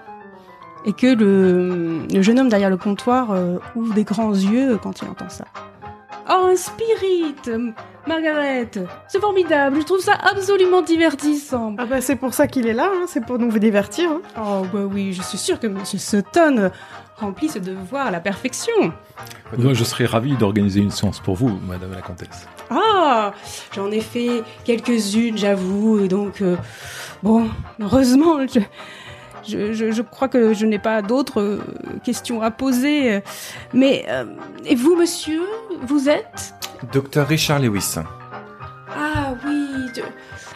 et 0.86 0.93
que 0.93 1.07
le, 1.07 1.99
le 2.12 2.21
jeune 2.21 2.39
homme 2.39 2.49
derrière 2.49 2.69
le 2.69 2.77
comptoir 2.77 3.31
euh, 3.31 3.57
ouvre 3.75 3.93
des 3.93 4.03
grands 4.03 4.33
yeux 4.33 4.77
quand 4.81 5.01
il 5.01 5.07
entend 5.07 5.29
ça. 5.29 5.45
Oh, 6.29 6.47
un 6.51 6.55
spirit 6.55 7.36
Margaret 8.07 8.69
C'est 9.07 9.19
formidable, 9.19 9.77
je 9.79 9.86
trouve 9.86 9.99
ça 9.99 10.13
absolument 10.13 10.81
divertissant. 10.81 11.75
Ah 11.77 11.86
bah 11.86 12.01
c'est 12.01 12.15
pour 12.15 12.33
ça 12.33 12.47
qu'il 12.47 12.65
est 12.67 12.73
là, 12.73 12.89
hein, 12.93 13.05
c'est 13.07 13.25
pour 13.25 13.38
nous 13.39 13.51
divertir. 13.59 14.09
hein. 14.09 14.21
Oh, 14.38 14.65
bah 14.73 14.81
oui, 14.91 15.13
je 15.13 15.21
suis 15.21 15.38
sûre 15.38 15.59
que 15.59 15.67
Monsieur 15.67 15.99
Sutton 15.99 16.71
remplit 17.17 17.49
ce 17.49 17.60
devoir 17.60 18.08
à 18.08 18.12
la 18.12 18.19
perfection. 18.19 18.73
Moi, 19.58 19.73
je 19.73 19.84
serais 19.84 20.06
ravi 20.06 20.36
d'organiser 20.36 20.80
une 20.82 20.91
séance 20.91 21.19
pour 21.19 21.36
vous, 21.36 21.60
Madame 21.67 21.91
la 21.93 22.02
comtesse. 22.02 22.47
Ah, 22.69 23.34
j'en 23.73 23.91
ai 23.91 24.02
fait 24.02 24.43
quelques-unes, 24.65 25.38
j'avoue, 25.38 25.99
et 26.04 26.08
donc 26.08 26.41
euh, 26.41 26.58
bon, 27.21 27.49
heureusement, 27.80 28.39
je, 28.47 28.60
je, 29.47 29.73
je, 29.73 29.91
je 29.91 30.02
crois 30.02 30.28
que 30.28 30.54
je 30.54 30.65
n'ai 30.65 30.80
pas 30.80 31.02
d'autres 31.02 31.39
euh, 31.41 31.63
questions 32.04 32.41
à 32.41 32.49
poser. 32.52 33.21
Mais 33.73 34.06
euh, 34.10 34.26
et 34.65 34.76
vous, 34.76 34.95
monsieur, 34.95 35.41
vous 35.84 36.10
êtes? 36.10 36.54
Docteur 36.91 37.28
Richard 37.28 37.60
Lewis. 37.60 37.95
Ah 38.95 39.34
oui, 39.45 39.67
de- 39.95 40.04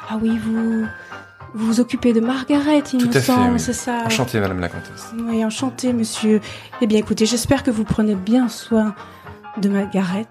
ah 0.10 0.17
oui, 0.22 0.38
vous 0.39 0.86
vous 1.58 1.65
vous 1.65 1.80
occupez 1.80 2.13
de 2.13 2.20
Margaret, 2.20 2.84
il 2.93 3.00
Tout 3.00 3.10
me 3.10 3.17
à 3.17 3.22
semble, 3.22 3.54
oui. 3.54 3.60
c'est 3.60 3.74
ça. 3.74 4.04
Enchanté, 4.06 4.39
Madame 4.39 4.60
la 4.60 4.70
Comtesse. 4.70 5.12
Oui, 5.28 5.43
enchanté, 5.43 5.91
monsieur. 5.93 6.39
Eh 6.82 6.88
bien, 6.88 7.00
écoutez, 7.00 7.26
j'espère 7.26 7.63
que 7.63 7.72
vous 7.72 7.84
prenez 7.84 8.15
bien 8.15 8.48
soin 8.48 8.93
de 9.58 9.67
Margaret. 9.70 10.28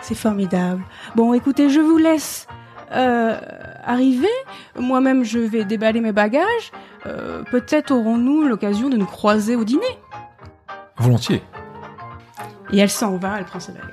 C'est 0.00 0.14
formidable. 0.14 0.82
Bon, 1.14 1.32
écoutez, 1.34 1.68
je 1.70 1.80
vous 1.80 1.98
laisse 1.98 2.46
euh, 2.92 3.36
arriver. 3.84 4.26
Moi-même, 4.78 5.22
je 5.22 5.38
vais 5.38 5.64
déballer 5.64 6.00
mes 6.00 6.12
bagages. 6.12 6.72
Euh, 7.06 7.42
Peut-être 7.50 7.90
aurons-nous 7.92 8.42
l'occasion 8.48 8.88
de 8.88 8.96
nous 8.96 9.06
croiser 9.06 9.54
au 9.54 9.64
dîner. 9.64 9.98
Volontiers. 10.96 11.42
Et 12.72 12.78
elle 12.78 12.90
s'en 12.90 13.16
va, 13.16 13.38
elle 13.38 13.44
prend 13.44 13.60
ses 13.60 13.72
bagages. 13.72 13.91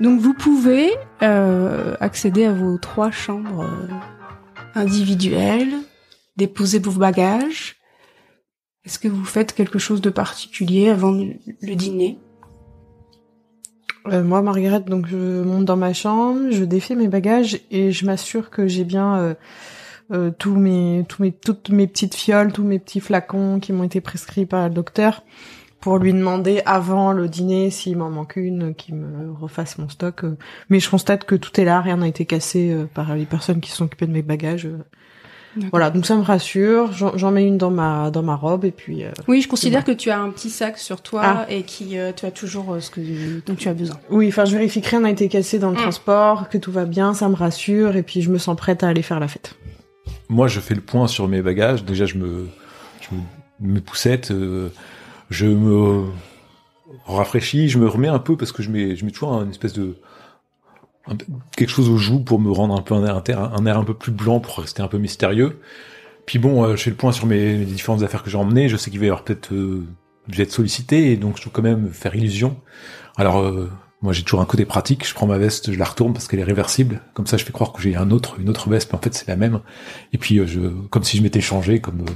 Donc 0.00 0.20
vous 0.20 0.34
pouvez 0.34 0.90
euh, 1.22 1.96
accéder 2.00 2.44
à 2.44 2.52
vos 2.52 2.76
trois 2.76 3.10
chambres 3.10 3.62
euh, 3.62 3.88
individuelles, 4.74 5.74
déposer 6.36 6.78
vos 6.78 6.92
bagages. 6.92 7.76
Est-ce 8.84 8.98
que 8.98 9.08
vous 9.08 9.24
faites 9.24 9.54
quelque 9.54 9.78
chose 9.78 10.00
de 10.00 10.10
particulier 10.10 10.90
avant 10.90 11.12
le 11.12 11.74
dîner? 11.74 12.18
Euh, 14.08 14.22
moi, 14.22 14.42
Margaret, 14.42 14.80
donc 14.80 15.06
je 15.06 15.42
monte 15.42 15.64
dans 15.64 15.76
ma 15.76 15.92
chambre, 15.92 16.50
je 16.50 16.64
défais 16.64 16.94
mes 16.94 17.08
bagages 17.08 17.60
et 17.70 17.90
je 17.90 18.06
m'assure 18.06 18.50
que 18.50 18.68
j'ai 18.68 18.84
bien 18.84 19.34
tous 20.08 20.32
tous 20.38 20.54
mes, 20.54 21.04
toutes 21.08 21.70
mes 21.70 21.88
petites 21.88 22.14
fioles, 22.14 22.52
tous 22.52 22.62
mes 22.62 22.78
petits 22.78 23.00
flacons 23.00 23.58
qui 23.58 23.72
m'ont 23.72 23.82
été 23.82 24.00
prescrits 24.00 24.46
par 24.46 24.68
le 24.68 24.74
docteur 24.74 25.24
pour 25.80 25.98
lui 25.98 26.12
demander 26.12 26.62
avant 26.66 27.12
le 27.12 27.28
dîner 27.28 27.70
s'il 27.70 27.96
m'en 27.96 28.10
manque 28.10 28.34
une, 28.36 28.74
qu'il 28.74 28.94
me 28.96 29.32
refasse 29.32 29.78
mon 29.78 29.88
stock. 29.88 30.22
Mais 30.68 30.80
je 30.80 30.90
constate 30.90 31.24
que 31.24 31.34
tout 31.36 31.60
est 31.60 31.64
là, 31.64 31.80
rien 31.80 31.98
n'a 31.98 32.08
été 32.08 32.24
cassé 32.24 32.70
euh, 32.72 32.86
par 32.92 33.14
les 33.14 33.24
personnes 33.26 33.60
qui 33.60 33.70
se 33.70 33.76
sont 33.76 33.84
occupées 33.84 34.06
de 34.06 34.12
mes 34.12 34.22
bagages. 34.22 34.66
euh. 34.66 34.78
Voilà, 35.70 35.88
donc 35.90 36.04
ça 36.04 36.16
me 36.16 36.22
rassure. 36.22 36.92
J'en 36.92 37.30
mets 37.30 37.46
une 37.46 37.56
dans 37.56 37.70
ma 37.70 38.10
dans 38.10 38.22
ma 38.22 38.36
robe 38.36 38.66
et 38.66 38.70
puis 38.72 39.04
euh, 39.04 39.10
Oui, 39.26 39.40
je 39.40 39.48
considère 39.48 39.84
que 39.84 39.92
tu 39.92 40.10
as 40.10 40.18
un 40.20 40.28
petit 40.28 40.50
sac 40.50 40.76
sur 40.76 41.00
toi 41.00 41.22
Ah. 41.24 41.46
et 41.48 41.62
qui 41.62 41.98
euh, 41.98 42.12
tu 42.14 42.26
as 42.26 42.30
toujours 42.30 42.74
euh, 42.74 42.80
ce 42.80 42.90
que 42.90 43.00
dont 43.46 43.54
tu 43.54 43.66
as 43.70 43.72
besoin. 43.72 43.96
oui, 44.10 44.28
enfin 44.28 44.44
je 44.44 44.52
vérifie 44.54 44.82
que 44.82 44.90
rien 44.90 45.00
n'a 45.00 45.10
été 45.10 45.28
cassé 45.28 45.58
dans 45.58 45.70
le 45.70 45.76
Mm. 45.76 45.80
transport, 45.82 46.48
que 46.50 46.58
tout 46.58 46.72
va 46.72 46.84
bien, 46.84 47.14
ça 47.14 47.30
me 47.30 47.34
rassure 47.34 47.96
et 47.96 48.02
puis 48.02 48.20
je 48.20 48.30
me 48.30 48.36
sens 48.36 48.54
prête 48.54 48.82
à 48.82 48.88
aller 48.88 49.00
faire 49.00 49.18
la 49.18 49.28
fête. 49.28 49.54
Moi, 50.28 50.46
je 50.48 50.60
fais 50.60 50.74
le 50.74 50.80
point 50.82 51.06
sur 51.06 51.26
mes 51.26 51.40
bagages. 51.40 51.84
Déjà, 51.84 52.04
je 52.04 52.18
me, 52.18 52.48
je 53.00 53.14
me, 53.14 53.74
me 53.74 53.80
poussette, 53.80 54.32
euh, 54.32 54.68
je 55.30 55.46
me 55.46 56.04
rafraîchis, 57.06 57.68
je 57.68 57.78
me 57.78 57.88
remets 57.88 58.08
un 58.08 58.18
peu 58.18 58.36
parce 58.36 58.52
que 58.52 58.62
je 58.62 58.70
mets, 58.70 58.96
je 58.96 59.04
mets 59.04 59.10
toujours 59.10 59.32
une 59.42 59.50
espèce 59.50 59.72
de 59.72 59.96
quelque 61.56 61.70
chose 61.70 61.88
aux 61.88 61.98
joues 61.98 62.20
pour 62.20 62.40
me 62.40 62.50
rendre 62.50 62.74
un 62.74 62.82
peu 62.82 62.94
un 62.94 63.04
air, 63.04 63.78
un 63.78 63.84
peu 63.84 63.94
plus 63.94 64.12
blanc 64.12 64.40
pour 64.40 64.58
rester 64.58 64.82
un 64.82 64.88
peu 64.88 64.98
mystérieux. 64.98 65.60
Puis 66.26 66.38
bon, 66.38 66.64
euh, 66.64 66.76
je 66.76 66.82
fais 66.82 66.90
le 66.90 66.96
point 66.96 67.12
sur 67.12 67.26
mes, 67.26 67.64
différentes 67.64 68.02
affaires 68.02 68.24
que 68.24 68.30
j'ai 68.30 68.36
emmenées. 68.36 68.68
Je 68.68 68.76
sais 68.76 68.90
qu'il 68.90 68.98
va 68.98 69.06
y 69.06 69.08
avoir 69.08 69.22
peut-être, 69.22 69.52
euh, 69.52 69.86
je 70.28 70.44
sollicité 70.44 71.12
et 71.12 71.16
donc 71.16 71.36
je 71.36 71.44
dois 71.44 71.52
quand 71.54 71.62
même 71.62 71.90
faire 71.90 72.16
illusion. 72.16 72.56
Alors 73.16 73.38
euh, 73.38 73.70
moi, 74.02 74.12
j'ai 74.12 74.22
toujours 74.22 74.40
un 74.40 74.46
côté 74.46 74.64
pratique. 74.64 75.06
Je 75.06 75.14
prends 75.14 75.26
ma 75.26 75.38
veste, 75.38 75.72
je 75.72 75.78
la 75.78 75.84
retourne 75.84 76.12
parce 76.12 76.28
qu'elle 76.28 76.40
est 76.40 76.44
réversible. 76.44 77.00
Comme 77.14 77.26
ça, 77.26 77.36
je 77.36 77.44
fais 77.44 77.52
croire 77.52 77.72
que 77.72 77.80
j'ai 77.80 77.96
un 77.96 78.10
autre, 78.10 78.38
une 78.38 78.48
autre 78.48 78.68
veste, 78.68 78.92
mais 78.92 78.98
en 78.98 79.02
fait, 79.02 79.14
c'est 79.14 79.28
la 79.28 79.36
même. 79.36 79.60
Et 80.12 80.18
puis, 80.18 80.38
euh, 80.38 80.46
je, 80.46 80.60
comme 80.90 81.02
si 81.02 81.16
je 81.16 81.22
m'étais 81.22 81.40
changé, 81.40 81.80
comme 81.80 82.02
euh, 82.02 82.12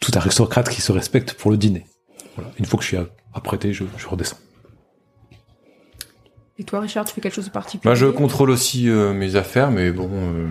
tout 0.00 0.12
aristocrate 0.14 0.68
qui 0.68 0.80
se 0.80 0.92
respecte 0.92 1.34
pour 1.34 1.50
le 1.50 1.56
dîner. 1.56 1.84
Voilà. 2.40 2.54
Une 2.58 2.64
fois 2.64 2.78
que 2.78 2.82
je 2.84 2.88
suis 2.88 2.98
apprêté, 3.34 3.72
je, 3.72 3.84
je 3.96 4.06
redescends. 4.08 4.38
Et 6.58 6.64
toi, 6.64 6.80
Richard, 6.80 7.04
tu 7.04 7.14
fais 7.14 7.20
quelque 7.20 7.34
chose 7.34 7.46
de 7.46 7.50
particulier? 7.50 7.88
Moi, 7.88 7.94
je 7.94 8.06
contrôle 8.06 8.50
aussi 8.50 8.88
euh, 8.88 9.12
mes 9.14 9.36
affaires, 9.36 9.70
mais 9.70 9.90
bon, 9.92 10.10
euh, 10.12 10.46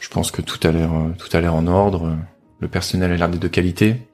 je 0.00 0.08
pense 0.08 0.30
que 0.30 0.42
tout 0.42 0.58
a 0.66 0.72
l'air 0.72 0.92
euh, 0.92 1.10
tout 1.18 1.28
a 1.36 1.40
l'air 1.40 1.54
en 1.54 1.66
ordre. 1.66 2.16
Le 2.60 2.68
personnel 2.68 3.12
a 3.12 3.16
l'air 3.16 3.28
d'être 3.28 3.42
de 3.42 3.48
qualité. 3.48 4.08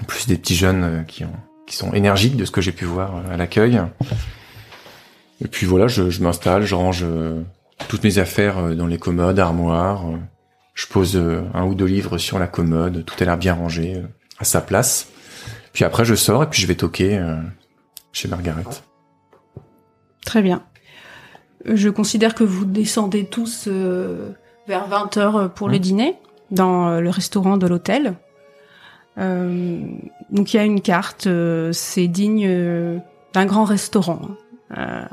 En 0.00 0.04
plus 0.04 0.26
des 0.26 0.38
petits 0.38 0.54
jeunes 0.54 0.84
euh, 0.84 1.02
qui 1.02 1.24
ont 1.24 1.32
qui 1.66 1.76
sont 1.76 1.92
énergiques 1.92 2.36
de 2.36 2.44
ce 2.44 2.50
que 2.50 2.60
j'ai 2.60 2.72
pu 2.72 2.84
voir 2.84 3.16
euh, 3.16 3.34
à 3.34 3.36
l'accueil. 3.36 3.80
Et 5.42 5.48
puis 5.48 5.66
voilà, 5.66 5.86
je, 5.86 6.10
je 6.10 6.22
m'installe, 6.22 6.64
je 6.64 6.74
range 6.74 7.02
euh, 7.02 7.42
toutes 7.88 8.04
mes 8.04 8.18
affaires 8.18 8.58
euh, 8.58 8.74
dans 8.74 8.86
les 8.86 8.98
commodes, 8.98 9.38
armoires. 9.38 10.06
euh, 10.08 10.16
je 10.74 10.86
pose 10.86 11.16
euh, 11.16 11.42
un 11.52 11.64
ou 11.66 11.74
deux 11.74 11.84
livres 11.84 12.16
sur 12.16 12.38
la 12.38 12.46
commode. 12.46 13.04
Tout 13.04 13.16
a 13.20 13.24
l'air 13.26 13.36
bien 13.36 13.54
rangé 13.54 13.96
euh, 13.96 14.02
à 14.38 14.44
sa 14.44 14.60
place. 14.62 15.08
Puis 15.72 15.84
après, 15.84 16.04
je 16.04 16.14
sors 16.14 16.42
et 16.42 16.46
puis 16.50 16.60
je 16.60 16.66
vais 16.66 16.74
toquer 16.74 17.16
euh, 17.18 17.36
chez 18.12 18.28
Margaret. 18.28 18.64
Très 20.24 20.42
bien. 20.42 20.62
Je 21.64 21.88
considère 21.88 22.34
que 22.34 22.44
vous 22.44 22.64
descendez 22.64 23.24
tous 23.26 23.64
euh, 23.68 24.30
vers 24.66 24.88
20h 24.88 25.50
pour 25.50 25.68
le 25.68 25.74
Mhm. 25.74 25.80
dîner 25.80 26.16
dans 26.50 26.88
euh, 26.88 27.00
le 27.00 27.10
restaurant 27.10 27.56
de 27.56 27.66
l'hôtel. 27.66 28.14
Euh, 29.18 29.80
donc 30.30 30.52
il 30.54 30.56
y 30.56 30.60
a 30.60 30.64
une 30.64 30.80
carte, 30.80 31.28
c'est 31.72 32.06
digne 32.06 33.00
d'un 33.32 33.46
grand 33.46 33.64
restaurant. 33.64 34.22
hein. 34.74 35.08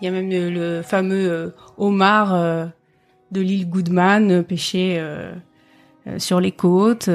Il 0.00 0.04
y 0.04 0.08
a 0.08 0.10
même 0.10 0.28
le, 0.30 0.50
le 0.50 0.82
fameux 0.82 1.54
homard 1.78 2.34
de 3.32 3.40
l'île 3.40 3.68
Goodman 3.68 4.42
pêché 4.44 5.02
sur 6.18 6.38
les 6.40 6.52
côtes. 6.52 7.08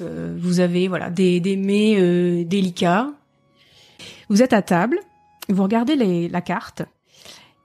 Euh, 0.00 0.34
vous 0.38 0.60
avez 0.60 0.88
voilà 0.88 1.08
des, 1.10 1.40
des 1.40 1.56
mets 1.56 1.96
euh, 1.98 2.44
délicats. 2.44 3.10
Vous 4.28 4.42
êtes 4.42 4.52
à 4.52 4.62
table 4.62 4.98
vous 5.48 5.62
regardez 5.62 5.94
les- 5.94 6.28
la 6.28 6.40
carte 6.40 6.82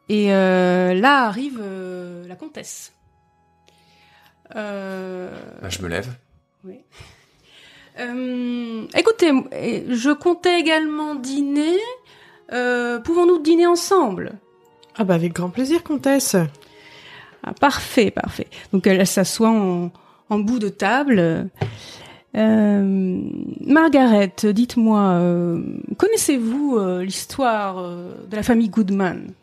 et 0.07 0.31
euh, 0.31 0.93
là 0.93 1.25
arrive 1.25 1.57
euh, 1.59 2.27
la 2.27 2.35
comtesse. 2.35 2.93
Euh, 4.55 5.31
Là, 5.61 5.69
je 5.69 5.81
me 5.81 5.87
lève. 5.87 6.07
oui. 6.63 6.75
Euh, 7.99 8.85
écoutez, 8.95 9.31
je 9.89 10.13
comptais 10.13 10.59
également 10.59 11.15
dîner. 11.15 11.77
Euh, 12.53 12.99
Pouvons-nous 12.99 13.39
dîner 13.39 13.67
ensemble? 13.67 14.33
Ah 14.95 15.03
bah 15.03 15.15
avec 15.15 15.33
grand 15.33 15.49
plaisir, 15.49 15.83
comtesse. 15.83 16.35
Ah, 17.43 17.53
Parfait, 17.53 18.11
parfait. 18.11 18.47
Donc 18.71 18.87
elle 18.87 19.05
s'assoit 19.07 19.49
en, 19.49 19.91
en 20.29 20.39
bout 20.39 20.59
de 20.59 20.69
table. 20.69 21.49
Euh, 22.35 23.21
Margaret, 23.65 24.33
dites-moi, 24.43 25.01
euh, 25.01 25.61
connaissez-vous 25.97 26.77
euh, 26.77 27.03
l'histoire 27.03 27.79
euh, 27.79 28.13
de 28.29 28.35
la 28.35 28.43
famille 28.43 28.69
Goodman? 28.69 29.33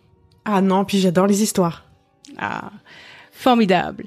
Ah 0.44 0.62
non, 0.62 0.84
puis 0.84 0.98
j'adore 0.98 1.26
les 1.26 1.42
histoires. 1.42 1.84
Ah, 2.38 2.70
formidable. 3.30 4.06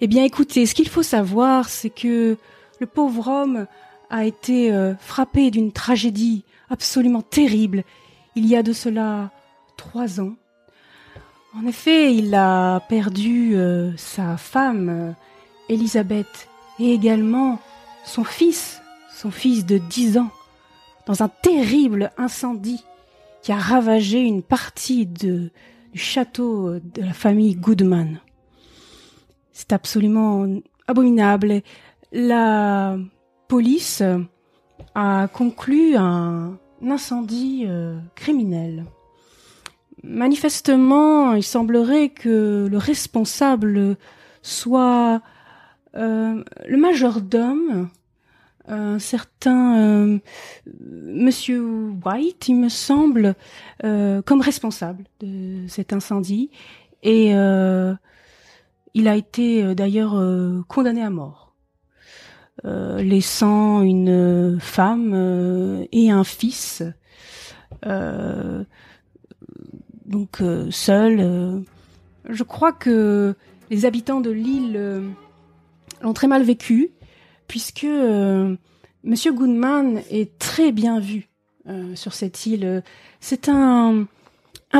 Eh 0.00 0.06
bien, 0.06 0.24
écoutez, 0.24 0.66
ce 0.66 0.74
qu'il 0.74 0.88
faut 0.88 1.02
savoir, 1.02 1.68
c'est 1.68 1.90
que 1.90 2.36
le 2.80 2.86
pauvre 2.86 3.28
homme 3.28 3.66
a 4.10 4.24
été 4.24 4.72
frappé 5.00 5.50
d'une 5.50 5.72
tragédie 5.72 6.44
absolument 6.70 7.20
terrible 7.20 7.82
il 8.36 8.46
y 8.46 8.56
a 8.56 8.62
de 8.62 8.72
cela 8.72 9.30
trois 9.76 10.20
ans. 10.20 10.34
En 11.56 11.66
effet, 11.66 12.14
il 12.14 12.34
a 12.34 12.80
perdu 12.88 13.56
sa 13.96 14.36
femme, 14.36 15.14
Elisabeth, 15.68 16.48
et 16.78 16.92
également 16.92 17.58
son 18.08 18.24
fils, 18.24 18.80
son 19.14 19.30
fils 19.30 19.66
de 19.66 19.78
dix 19.78 20.18
ans, 20.18 20.30
dans 21.06 21.22
un 21.22 21.28
terrible 21.28 22.10
incendie 22.16 22.82
qui 23.42 23.52
a 23.52 23.56
ravagé 23.56 24.20
une 24.20 24.42
partie 24.42 25.06
du 25.06 25.50
château 25.94 26.78
de 26.80 27.02
la 27.02 27.12
famille 27.12 27.54
Goodman. 27.54 28.20
C'est 29.52 29.72
absolument 29.72 30.46
abominable. 30.86 31.62
La 32.12 32.96
police 33.46 34.02
a 34.94 35.28
conclu 35.28 35.96
un 35.96 36.58
incendie 36.86 37.64
euh, 37.66 37.98
criminel. 38.14 38.84
Manifestement, 40.02 41.34
il 41.34 41.42
semblerait 41.42 42.08
que 42.08 42.68
le 42.70 42.78
responsable 42.78 43.96
soit 44.42 45.20
euh, 45.96 46.44
le 46.66 46.76
majordome, 46.76 47.88
un 48.68 48.98
certain 48.98 49.78
euh, 49.78 50.18
Monsieur 50.80 51.92
White, 52.04 52.48
il 52.48 52.56
me 52.56 52.68
semble, 52.68 53.34
euh, 53.84 54.22
comme 54.22 54.40
responsable 54.40 55.04
de 55.20 55.66
cet 55.68 55.92
incendie. 55.92 56.50
Et 57.02 57.34
euh, 57.34 57.94
il 58.94 59.08
a 59.08 59.16
été 59.16 59.74
d'ailleurs 59.74 60.20
condamné 60.66 61.02
à 61.02 61.10
mort, 61.10 61.54
laissant 62.64 63.82
une 63.82 64.58
femme 64.58 65.86
et 65.92 66.10
un 66.10 66.24
fils, 66.24 66.82
donc 70.06 70.40
euh. 70.40 71.60
Je 72.28 72.42
crois 72.42 72.72
que 72.72 73.36
les 73.70 73.84
habitants 73.86 74.20
de 74.20 74.30
l'île 74.30 75.04
l'ont 76.02 76.12
très 76.12 76.26
mal 76.26 76.42
vécu, 76.42 76.90
puisque 77.48 77.84
euh, 77.84 78.54
Monsieur 79.04 79.32
Goodman 79.32 80.02
est 80.10 80.38
très 80.38 80.70
bien 80.70 81.00
vu 81.00 81.28
euh, 81.68 81.94
sur 81.94 82.14
cette 82.14 82.46
île. 82.46 82.82
C'est 83.20 83.48
un, 83.48 84.06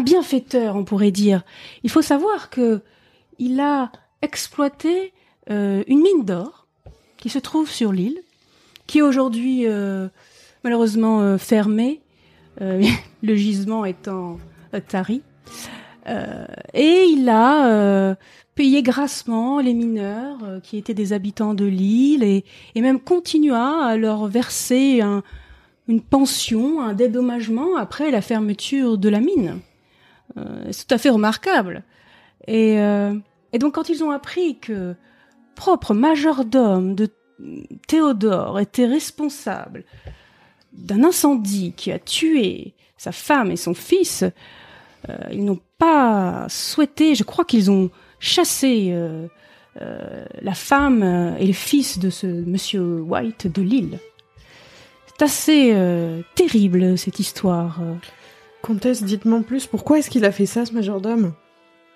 bienfaiteur, 0.03 0.77
on 0.77 0.85
pourrait 0.85 1.11
dire. 1.11 1.43
Il 1.83 1.91
faut 1.91 2.03
savoir 2.03 2.51
que 2.51 2.83
il 3.39 3.61
a 3.61 3.91
exploité 4.23 5.13
euh, 5.51 5.83
une 5.87 6.03
mine 6.03 6.25
d'or 6.25 6.67
qui 7.17 7.31
se 7.31 7.39
trouve 7.39 7.71
sur 7.71 7.93
l'île, 7.93 8.21
qui 8.87 8.99
est 8.99 9.03
aujourd'hui 9.03 9.67
euh, 9.67 10.09
malheureusement 10.65 11.39
fermée, 11.39 12.03
le 12.61 13.35
gisement 13.35 13.85
étant 13.85 14.39
tari. 14.89 15.23
Euh, 16.09 16.47
et 16.75 17.05
il 17.09 17.29
a 17.29 17.69
euh, 17.69 18.15
payé 18.55 18.83
grassement 18.83 19.61
les 19.61 19.75
mineurs 19.75 20.39
euh, 20.45 20.61
qui 20.61 20.79
étaient 20.79 20.95
des 20.95 21.13
habitants 21.13 21.55
de 21.55 21.65
l'île 21.65 22.23
et, 22.23 22.45
même 22.77 23.01
continua 23.01 23.85
à 23.85 23.97
leur 23.97 24.27
verser 24.27 25.01
un- 25.01 25.23
une 25.87 26.01
pension, 26.01 26.81
un 26.81 26.95
dédommagement 26.95 27.77
après 27.77 28.11
la 28.11 28.21
fermeture 28.21 28.99
de 28.99 29.09
la 29.09 29.21
mine. 29.21 29.59
C'est 30.71 30.87
tout 30.87 30.95
à 30.95 30.99
fait 30.99 31.09
remarquable. 31.09 31.83
Et, 32.47 32.75
et 32.75 33.59
donc 33.59 33.75
quand 33.75 33.89
ils 33.89 34.05
ont 34.05 34.11
appris 34.11 34.59
que 34.59 34.95
propre 35.55 35.95
majordome 35.95 36.95
de 36.95 37.09
Théodore 37.87 38.61
était 38.61 38.87
responsable 38.87 39.85
d'un 40.73 41.05
incendie 41.05 41.73
qui 41.73 41.91
a 41.91 41.99
tué 41.99 42.75
sa 42.99 43.11
femme 43.11 43.51
et 43.51 43.57
son 43.57 43.75
fils, 43.75 44.25
ils 45.33 45.45
n'ont 45.45 45.61
pas 45.79 46.47
souhaité, 46.49 47.15
je 47.15 47.25
crois 47.25 47.45
qu'ils 47.45 47.71
ont 47.71 47.91
chassé 48.21 48.91
euh, 48.91 49.27
euh, 49.81 50.25
la 50.43 50.55
femme 50.55 51.03
euh, 51.03 51.37
et 51.39 51.47
le 51.47 51.53
fils 51.53 51.99
de 51.99 52.11
ce 52.11 52.27
monsieur 52.27 53.01
White 53.01 53.47
de 53.47 53.63
l'île. 53.63 53.99
C'est 55.07 55.25
assez 55.25 55.71
euh, 55.73 56.21
terrible 56.35 56.99
cette 56.99 57.19
histoire. 57.19 57.81
euh. 57.83 57.95
Comtesse, 58.61 59.05
dites-moi 59.05 59.41
plus, 59.43 59.67
pourquoi 59.67 59.99
est-ce 59.99 60.11
qu'il 60.11 60.25
a 60.25 60.33
fait 60.33 60.47
ça, 60.47 60.67
ce 60.67 60.73
majordome? 60.73 61.33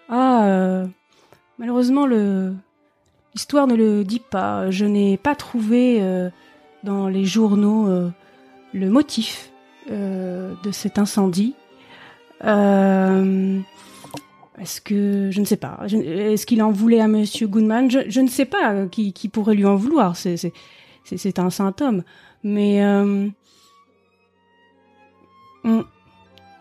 Ah, 0.09 0.47
euh, 0.47 0.87
malheureusement, 1.59 2.07
le 2.07 2.55
l'histoire 3.35 3.67
ne 3.67 3.75
le 3.75 4.05
dit 4.05 4.21
pas. 4.21 4.71
Je 4.71 4.85
n'ai 4.85 5.17
pas 5.17 5.35
trouvé 5.35 5.99
euh, 6.01 6.31
dans 6.85 7.09
les 7.09 7.25
journaux 7.25 7.89
euh, 7.89 8.11
le 8.75 8.91
motif 8.91 9.51
euh, 9.91 10.53
de 10.63 10.71
cet 10.71 10.99
incendie. 10.99 11.55
Euh, 12.45 13.59
est-ce 14.61 14.81
que 14.81 15.31
je 15.31 15.41
ne 15.41 15.45
sais 15.45 15.57
pas 15.57 15.81
Est-ce 15.87 16.47
qu'il 16.47 16.63
en 16.63 16.71
voulait 16.71 17.01
à 17.01 17.09
Monsieur 17.09 17.47
Goodman? 17.47 17.91
Je, 17.91 18.01
je 18.09 18.21
ne 18.21 18.29
sais 18.29 18.45
pas 18.45 18.73
euh, 18.73 18.89
qui, 18.89 19.13
qui 19.13 19.29
pourrait 19.29 19.55
lui 19.55 19.67
en 19.67 19.77
vouloir. 19.77 20.17
C'est 20.17 21.39
un 21.39 21.51
saint 21.51 21.75
homme, 21.81 22.03
mais 22.45 22.85
euh, 22.85 23.29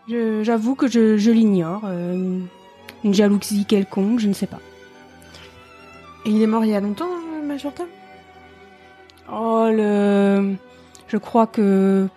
j'avoue 0.08 0.74
que 0.74 0.88
je, 0.88 1.16
je 1.16 1.30
l'ignore. 1.30 1.82
euh, 1.84 2.38
une 3.04 3.14
jalousie 3.14 3.64
quelconque, 3.64 4.20
je 4.20 4.28
ne 4.28 4.32
sais 4.32 4.46
pas. 4.46 4.60
Et 6.24 6.30
il 6.30 6.42
est 6.42 6.46
mort 6.46 6.64
il 6.64 6.70
y 6.70 6.74
a 6.74 6.80
longtemps, 6.80 7.08
le 7.40 7.46
majordome 7.46 7.88
Oh, 9.32 9.66
le... 9.70 10.54
Je 11.08 11.16
crois 11.16 11.46
que 11.46 12.08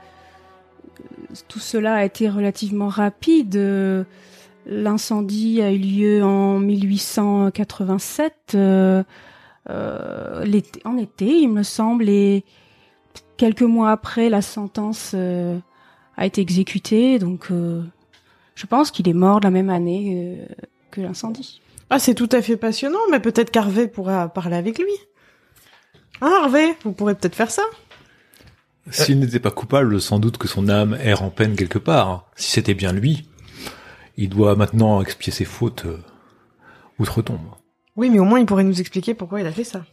tout 1.47 1.59
cela 1.59 1.95
a 1.95 2.05
été 2.05 2.29
relativement 2.29 2.87
rapide. 2.87 3.55
Euh, 3.55 4.03
L'incendie 4.67 5.61
a 5.61 5.71
eu 5.71 5.77
lieu 5.77 6.23
en 6.23 6.57
1887, 6.57 8.53
euh, 8.55 9.03
euh, 9.69 10.61
en 10.85 10.97
été, 10.97 11.27
il 11.27 11.49
me 11.49 11.61
semble, 11.61 12.09
et 12.09 12.43
quelques 13.37 13.61
mois 13.61 13.91
après, 13.91 14.27
la 14.29 14.41
sentence 14.41 15.13
a 15.13 16.25
été 16.25 16.41
exécutée. 16.41 17.19
Donc, 17.19 17.49
je 17.51 18.65
pense 18.65 18.89
qu'il 18.89 19.07
est 19.07 19.13
mort 19.13 19.39
la 19.39 19.51
même 19.51 19.69
année 19.69 20.41
que 20.89 20.99
l'incendie. 20.99 21.61
Ah, 21.91 21.99
c'est 21.99 22.15
tout 22.15 22.29
à 22.31 22.41
fait 22.41 22.57
passionnant, 22.57 22.97
mais 23.11 23.19
peut-être 23.19 23.51
qu'Harvey 23.51 23.87
pourra 23.87 24.29
parler 24.29 24.55
avec 24.55 24.79
lui. 24.79 24.93
Hein, 26.21 26.39
Harvey 26.41 26.75
Vous 26.83 26.91
pourrez 26.91 27.13
peut-être 27.13 27.35
faire 27.35 27.51
ça 27.51 27.61
S'il 28.91 29.19
n'était 29.19 29.39
pas 29.39 29.51
coupable, 29.51 29.99
sans 29.99 30.19
doute 30.19 30.37
que 30.37 30.47
son 30.47 30.69
âme 30.69 30.97
erre 31.01 31.23
en 31.23 31.29
peine 31.29 31.55
quelque 31.55 31.79
part. 31.79 32.29
Si 32.35 32.51
c'était 32.51 32.73
bien 32.75 32.91
lui, 32.93 33.27
il 34.17 34.29
doit 34.29 34.55
maintenant 34.55 35.01
expier 35.01 35.33
ses 35.33 35.45
fautes 35.45 35.85
euh, 35.85 35.97
outre-tombe. 36.99 37.39
Oui, 37.95 38.09
mais 38.09 38.19
au 38.19 38.25
moins 38.25 38.39
il 38.39 38.45
pourrait 38.45 38.63
nous 38.63 38.79
expliquer 38.79 39.13
pourquoi 39.13 39.41
il 39.41 39.47
a 39.47 39.51
fait 39.51 39.63
ça. 39.63 39.83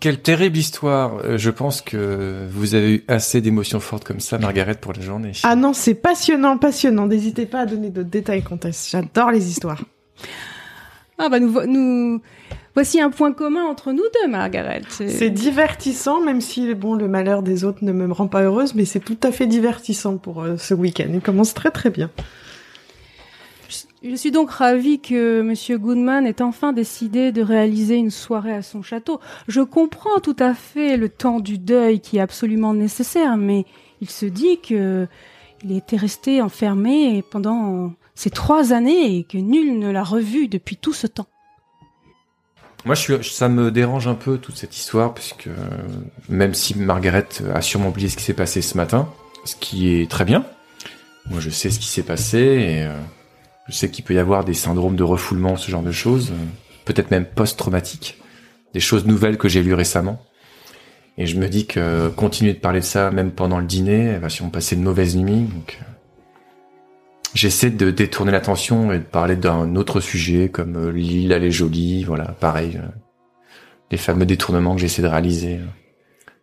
Quelle 0.00 0.20
terrible 0.20 0.56
histoire. 0.56 1.18
Euh, 1.24 1.38
Je 1.38 1.50
pense 1.50 1.82
que 1.82 2.46
vous 2.50 2.74
avez 2.74 2.94
eu 2.96 3.04
assez 3.06 3.40
d'émotions 3.40 3.80
fortes 3.80 4.04
comme 4.04 4.20
ça, 4.20 4.38
Margaret, 4.38 4.74
pour 4.74 4.92
la 4.92 5.00
journée. 5.02 5.32
Ah 5.44 5.54
non, 5.54 5.72
c'est 5.72 5.94
passionnant, 5.94 6.58
passionnant. 6.58 7.06
N'hésitez 7.06 7.46
pas 7.46 7.60
à 7.60 7.66
donner 7.66 7.90
d'autres 7.90 8.08
détails, 8.10 8.42
Comtesse. 8.42 8.88
J'adore 8.90 9.30
les 9.30 9.48
histoires. 9.50 9.82
Ah 11.18 11.28
bah 11.28 11.38
nous, 11.40 11.50
vo- 11.50 11.66
nous 11.66 12.20
voici 12.78 13.00
un 13.00 13.10
point 13.10 13.32
commun 13.32 13.64
entre 13.64 13.90
nous 13.90 14.04
deux, 14.22 14.30
Margaret. 14.30 14.82
C'est 14.88 15.30
divertissant, 15.30 16.20
même 16.20 16.40
si 16.40 16.76
bon, 16.76 16.94
le 16.94 17.08
malheur 17.08 17.42
des 17.42 17.64
autres 17.64 17.82
ne 17.82 17.90
me 17.90 18.12
rend 18.12 18.28
pas 18.28 18.42
heureuse, 18.42 18.76
mais 18.76 18.84
c'est 18.84 19.00
tout 19.00 19.18
à 19.24 19.32
fait 19.32 19.48
divertissant 19.48 20.16
pour 20.16 20.42
euh, 20.42 20.56
ce 20.58 20.74
week-end. 20.74 21.08
Il 21.12 21.20
commence 21.20 21.54
très 21.54 21.72
très 21.72 21.90
bien. 21.90 22.08
Je 24.04 24.14
suis 24.14 24.30
donc 24.30 24.52
ravie 24.52 25.00
que 25.00 25.42
Monsieur 25.42 25.76
Goodman 25.76 26.24
ait 26.24 26.40
enfin 26.40 26.72
décidé 26.72 27.32
de 27.32 27.42
réaliser 27.42 27.96
une 27.96 28.12
soirée 28.12 28.54
à 28.54 28.62
son 28.62 28.80
château. 28.80 29.18
Je 29.48 29.60
comprends 29.60 30.20
tout 30.22 30.36
à 30.38 30.54
fait 30.54 30.96
le 30.96 31.08
temps 31.08 31.40
du 31.40 31.58
deuil 31.58 31.98
qui 31.98 32.18
est 32.18 32.20
absolument 32.20 32.74
nécessaire, 32.74 33.36
mais 33.36 33.64
il 34.00 34.08
se 34.08 34.24
dit 34.24 34.60
que 34.60 35.08
il 35.64 35.76
était 35.76 35.96
resté 35.96 36.40
enfermé 36.40 37.24
pendant 37.28 37.92
ces 38.14 38.30
trois 38.30 38.72
années 38.72 39.16
et 39.16 39.24
que 39.24 39.36
nul 39.36 39.80
ne 39.80 39.90
l'a 39.90 40.04
revu 40.04 40.46
depuis 40.46 40.76
tout 40.76 40.92
ce 40.92 41.08
temps. 41.08 41.26
Moi, 42.84 42.94
ça 42.94 43.48
me 43.48 43.70
dérange 43.70 44.06
un 44.06 44.14
peu 44.14 44.38
toute 44.38 44.56
cette 44.56 44.76
histoire, 44.76 45.12
puisque 45.12 45.48
même 46.28 46.54
si 46.54 46.78
Margaret 46.78 47.26
a 47.52 47.60
sûrement 47.60 47.88
oublié 47.88 48.08
ce 48.08 48.16
qui 48.16 48.22
s'est 48.22 48.34
passé 48.34 48.62
ce 48.62 48.76
matin, 48.76 49.08
ce 49.44 49.56
qui 49.56 49.94
est 49.94 50.10
très 50.10 50.24
bien, 50.24 50.44
moi 51.30 51.40
je 51.40 51.50
sais 51.50 51.70
ce 51.70 51.78
qui 51.78 51.88
s'est 51.88 52.02
passé 52.02 52.38
et 52.38 52.82
euh, 52.84 52.94
je 53.68 53.74
sais 53.74 53.90
qu'il 53.90 54.04
peut 54.04 54.14
y 54.14 54.18
avoir 54.18 54.44
des 54.44 54.54
syndromes 54.54 54.96
de 54.96 55.02
refoulement, 55.02 55.56
ce 55.56 55.70
genre 55.70 55.82
de 55.82 55.92
choses, 55.92 56.32
peut-être 56.84 57.10
même 57.10 57.26
post-traumatiques, 57.26 58.18
des 58.72 58.80
choses 58.80 59.06
nouvelles 59.06 59.38
que 59.38 59.48
j'ai 59.48 59.62
lues 59.62 59.74
récemment. 59.74 60.22
Et 61.18 61.26
je 61.26 61.36
me 61.36 61.48
dis 61.48 61.66
que 61.66 62.08
continuer 62.10 62.52
de 62.52 62.58
parler 62.58 62.80
de 62.80 62.84
ça, 62.84 63.10
même 63.10 63.32
pendant 63.32 63.58
le 63.58 63.66
dîner, 63.66 64.04
elle 64.04 64.20
va 64.20 64.28
sûrement 64.28 64.50
passer 64.50 64.76
de 64.76 64.80
mauvaises 64.80 65.16
nuits. 65.16 65.42
Donc, 65.42 65.78
euh, 65.80 65.84
j'essaie 67.38 67.70
de 67.70 67.90
détourner 67.90 68.32
l'attention 68.32 68.92
et 68.92 68.98
de 68.98 69.04
parler 69.04 69.36
d'un 69.36 69.76
autre 69.76 70.00
sujet, 70.00 70.48
comme 70.48 70.76
euh, 70.76 70.90
l'île, 70.90 71.30
elle 71.32 71.44
est 71.44 71.50
jolie, 71.52 72.02
voilà, 72.04 72.24
pareil. 72.40 72.76
euh, 72.82 72.86
les 73.90 73.96
fameux 73.96 74.26
détournements 74.26 74.74
que 74.74 74.80
j'essaie 74.80 75.02
de 75.02 75.06
réaliser, 75.06 75.54
euh, 75.56 75.64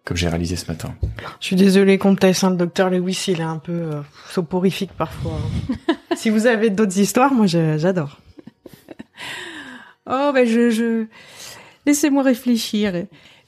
comme 0.05 0.15
j'ai 0.17 0.29
réalisé 0.29 0.55
ce 0.55 0.67
matin. 0.71 0.95
Je 1.41 1.45
suis 1.47 1.55
désolée, 1.55 1.97
Comtesse, 1.97 2.43
hein, 2.43 2.49
le 2.51 2.55
docteur 2.55 2.89
Lewis, 2.89 3.25
il 3.27 3.39
est 3.41 3.43
un 3.43 3.57
peu 3.59 3.73
euh, 3.73 4.01
soporifique 4.29 4.91
parfois. 4.97 5.33
hein. 5.89 5.93
si 6.15 6.29
vous 6.29 6.47
avez 6.47 6.69
d'autres 6.69 6.97
histoires, 6.97 7.33
moi 7.33 7.45
j'adore. 7.45 8.19
Oh, 10.09 10.31
ben 10.33 10.45
je, 10.47 10.69
je... 10.69 11.05
laissez-moi 11.85 12.23
réfléchir. 12.23 12.93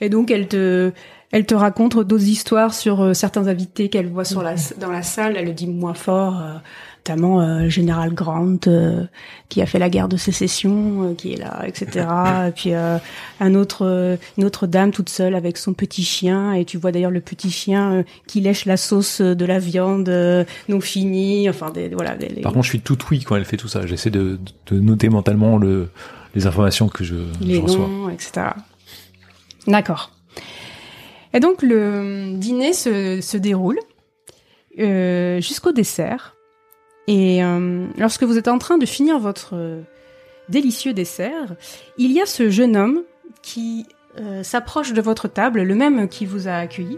Et 0.02 0.10
donc 0.10 0.32
elle 0.32 0.48
te, 0.48 0.92
elle 1.32 1.46
te 1.46 1.54
raconte 1.56 2.00
d'autres 2.00 2.24
histoires 2.28 2.74
sur 2.74 3.02
euh, 3.02 3.14
certains 3.14 3.48
invités 3.48 3.90
qu'elle 3.90 4.08
voit 4.08 4.26
sur 4.26 4.42
la, 4.42 4.56
dans 4.80 4.92
la 4.92 5.04
salle. 5.04 5.36
Elle 5.38 5.46
le 5.48 5.54
dit 5.54 5.68
moins 5.68 5.94
fort, 5.94 6.40
euh, 6.42 6.54
notamment 7.00 7.42
euh, 7.42 7.60
le 7.64 7.70
général 7.70 8.14
Grant 8.14 8.58
euh, 8.68 9.06
qui 9.50 9.62
a 9.62 9.66
fait 9.66 9.78
la 9.80 9.90
guerre 9.90 10.08
de 10.08 10.16
sécession, 10.18 11.04
euh, 11.04 11.14
qui 11.16 11.34
est 11.34 11.38
là, 11.38 11.64
etc. 11.68 12.06
et 12.48 12.52
puis 12.52 12.74
euh, 12.74 12.98
un 13.42 13.56
autre, 13.56 13.86
euh, 13.86 14.16
une 14.38 14.46
autre 14.46 14.68
dame 14.68 14.92
toute 14.92 15.10
seule 15.10 15.36
avec 15.36 15.58
son 15.58 15.74
petit 15.74 16.04
chien. 16.04 16.54
Et 16.54 16.64
tu 16.66 16.78
vois 16.78 16.92
d'ailleurs 16.94 17.12
le 17.12 17.22
petit 17.22 17.52
chien 17.52 17.92
euh, 17.94 18.04
qui 18.26 18.40
lèche 18.42 18.66
la 18.66 18.78
sauce 18.78 19.20
de 19.22 19.46
la 19.46 19.60
viande 19.60 20.08
euh, 20.10 20.46
non 20.70 20.80
finie. 20.80 21.50
Enfin, 21.50 21.72
des, 21.72 21.90
voilà. 21.90 22.16
Des, 22.16 22.30
les- 22.30 22.42
Par 22.42 22.54
contre, 22.54 22.66
je 22.66 22.70
suis 22.70 22.82
tout 22.82 22.98
oui 23.12 23.24
quand 23.24 23.36
elle 23.36 23.46
fait 23.46 23.58
tout 23.58 23.68
ça. 23.68 23.86
J'essaie 23.86 24.12
de, 24.12 24.40
de 24.72 24.80
noter 24.80 25.10
mentalement 25.10 25.58
le, 25.58 25.90
les 26.36 26.48
informations 26.48 26.88
que 26.88 27.04
je, 27.04 27.16
les 27.42 27.56
je 27.56 27.62
reçois. 27.62 27.88
noms, 27.88 28.10
etc. 28.10 28.48
D'accord. 29.68 30.12
Et 31.34 31.40
donc 31.40 31.62
le 31.62 32.34
dîner 32.36 32.74
se, 32.74 33.38
déroule 33.38 33.80
euh, 34.80 35.42
jusqu'au 35.42 35.72
dessert. 35.72 36.36
Et 37.08 37.44
euh, 37.44 37.88
lorsque 37.98 38.24
vous 38.24 38.38
êtes 38.38 38.48
en 38.48 38.58
train 38.58 38.78
de 38.78 38.86
finir 38.86 39.18
votre 39.20 39.56
euh, 39.56 39.82
délicieux 40.50 40.94
dessert, 40.94 41.56
il 41.98 42.12
y 42.12 42.22
a 42.22 42.26
ce 42.26 42.50
jeune 42.50 42.76
homme 42.76 43.04
qui 43.42 43.86
s'approche 44.42 44.94
de 44.94 45.02
votre 45.02 45.28
table, 45.28 45.62
le 45.62 45.76
même 45.76 46.10
qui 46.10 46.26
vous 46.26 46.48
a 46.48 46.54
accueilli, 46.54 46.98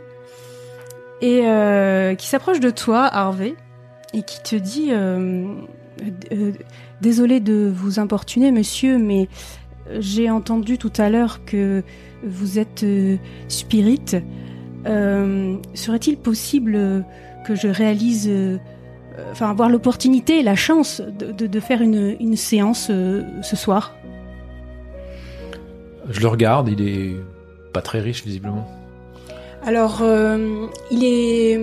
et 1.19 1.43
qui 2.17 2.27
s'approche 2.27 2.61
de 2.61 2.69
toi, 2.69 3.13
Harvey, 3.13 3.55
et 4.13 4.23
qui 4.23 4.41
te 4.41 4.55
dit 4.55 4.93
Désolé 7.01 7.41
de 7.41 7.69
vous 7.75 7.99
importuner, 7.99 8.51
monsieur, 8.51 8.97
mais 8.97 9.27
j'ai 9.99 10.29
entendu 10.29 10.77
tout 10.77 10.93
à 10.97 11.09
l'heure 11.09 11.43
que 11.43 11.83
vous 12.23 12.59
êtes 12.59 12.83
euh, 12.83 13.17
spirit. 13.47 14.21
Euh, 14.85 15.55
Serait-il 15.73 16.17
possible 16.17 17.03
que 17.45 17.55
je 17.55 17.67
réalise 17.67 18.27
euh, 18.29 18.57
enfin 19.31 19.49
avoir 19.49 19.69
l'opportunité 19.69 20.39
et 20.39 20.43
la 20.43 20.55
chance 20.55 21.01
de, 21.01 21.31
de, 21.31 21.47
de 21.47 21.59
faire 21.59 21.81
une, 21.81 22.15
une 22.19 22.35
séance 22.35 22.87
euh, 22.89 23.23
ce 23.41 23.55
soir? 23.55 23.95
Je 26.09 26.21
le 26.21 26.27
regarde, 26.27 26.69
il 26.69 26.81
est 26.87 27.15
pas 27.73 27.81
très 27.81 27.99
riche 27.99 28.23
visiblement. 28.23 28.67
Alors, 29.63 29.99
euh, 30.01 30.65
il 30.89 31.03
est, 31.03 31.59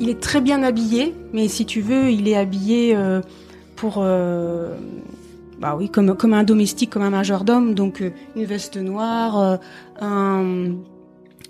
il 0.00 0.08
est 0.08 0.20
très 0.20 0.40
bien 0.40 0.62
habillé, 0.62 1.14
mais 1.32 1.46
si 1.46 1.66
tu 1.66 1.80
veux, 1.80 2.10
il 2.10 2.26
est 2.26 2.36
habillé 2.36 2.96
euh, 2.96 3.20
pour, 3.76 4.02
bah 5.60 5.76
oui, 5.76 5.90
comme 5.90 6.16
comme 6.16 6.32
un 6.32 6.42
domestique, 6.42 6.90
comme 6.90 7.02
un 7.02 7.10
majordome, 7.10 7.74
donc 7.74 8.00
euh, 8.00 8.10
une 8.34 8.44
veste 8.44 8.76
noire, 8.78 9.38
euh, 9.38 9.56
un, 10.00 10.72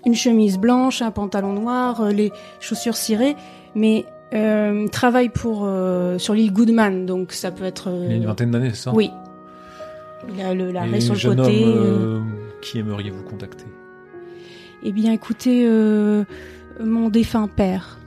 une 0.05 0.15
chemise 0.15 0.57
blanche, 0.59 1.01
un 1.01 1.11
pantalon 1.11 1.53
noir, 1.53 2.01
euh, 2.01 2.11
les 2.11 2.31
chaussures 2.59 2.97
cirées, 2.97 3.35
mais 3.73 4.05
euh, 4.33 4.81
il 4.83 4.89
travaille 4.89 5.29
pour 5.29 5.61
euh, 5.63 6.17
sur 6.17 6.33
l'île 6.33 6.51
Goodman, 6.51 7.05
donc 7.05 7.31
ça 7.31 7.51
peut 7.51 7.63
être. 7.63 7.89
euh, 7.89 8.05
Il 8.07 8.11
a 8.11 8.15
une 8.17 8.25
vingtaine 8.25 8.51
d'années, 8.51 8.69
c'est 8.73 8.83
ça? 8.83 8.93
Oui. 8.93 9.09
Il 10.35 10.41
a 10.41 10.53
le, 10.53 10.71
la 10.71 10.81
raie 10.83 10.99
sur 11.01 11.13
le 11.15 11.19
jeune 11.19 11.37
côté. 11.37 11.63
homme, 11.65 12.31
qui 12.61 12.77
aimeriez-vous 12.79 13.23
contacter? 13.23 13.65
Eh 14.83 14.91
bien, 14.91 15.13
écoutez, 15.13 15.63
euh, 15.65 16.23
mon 16.83 17.09
défunt 17.09 17.47
père. 17.47 17.97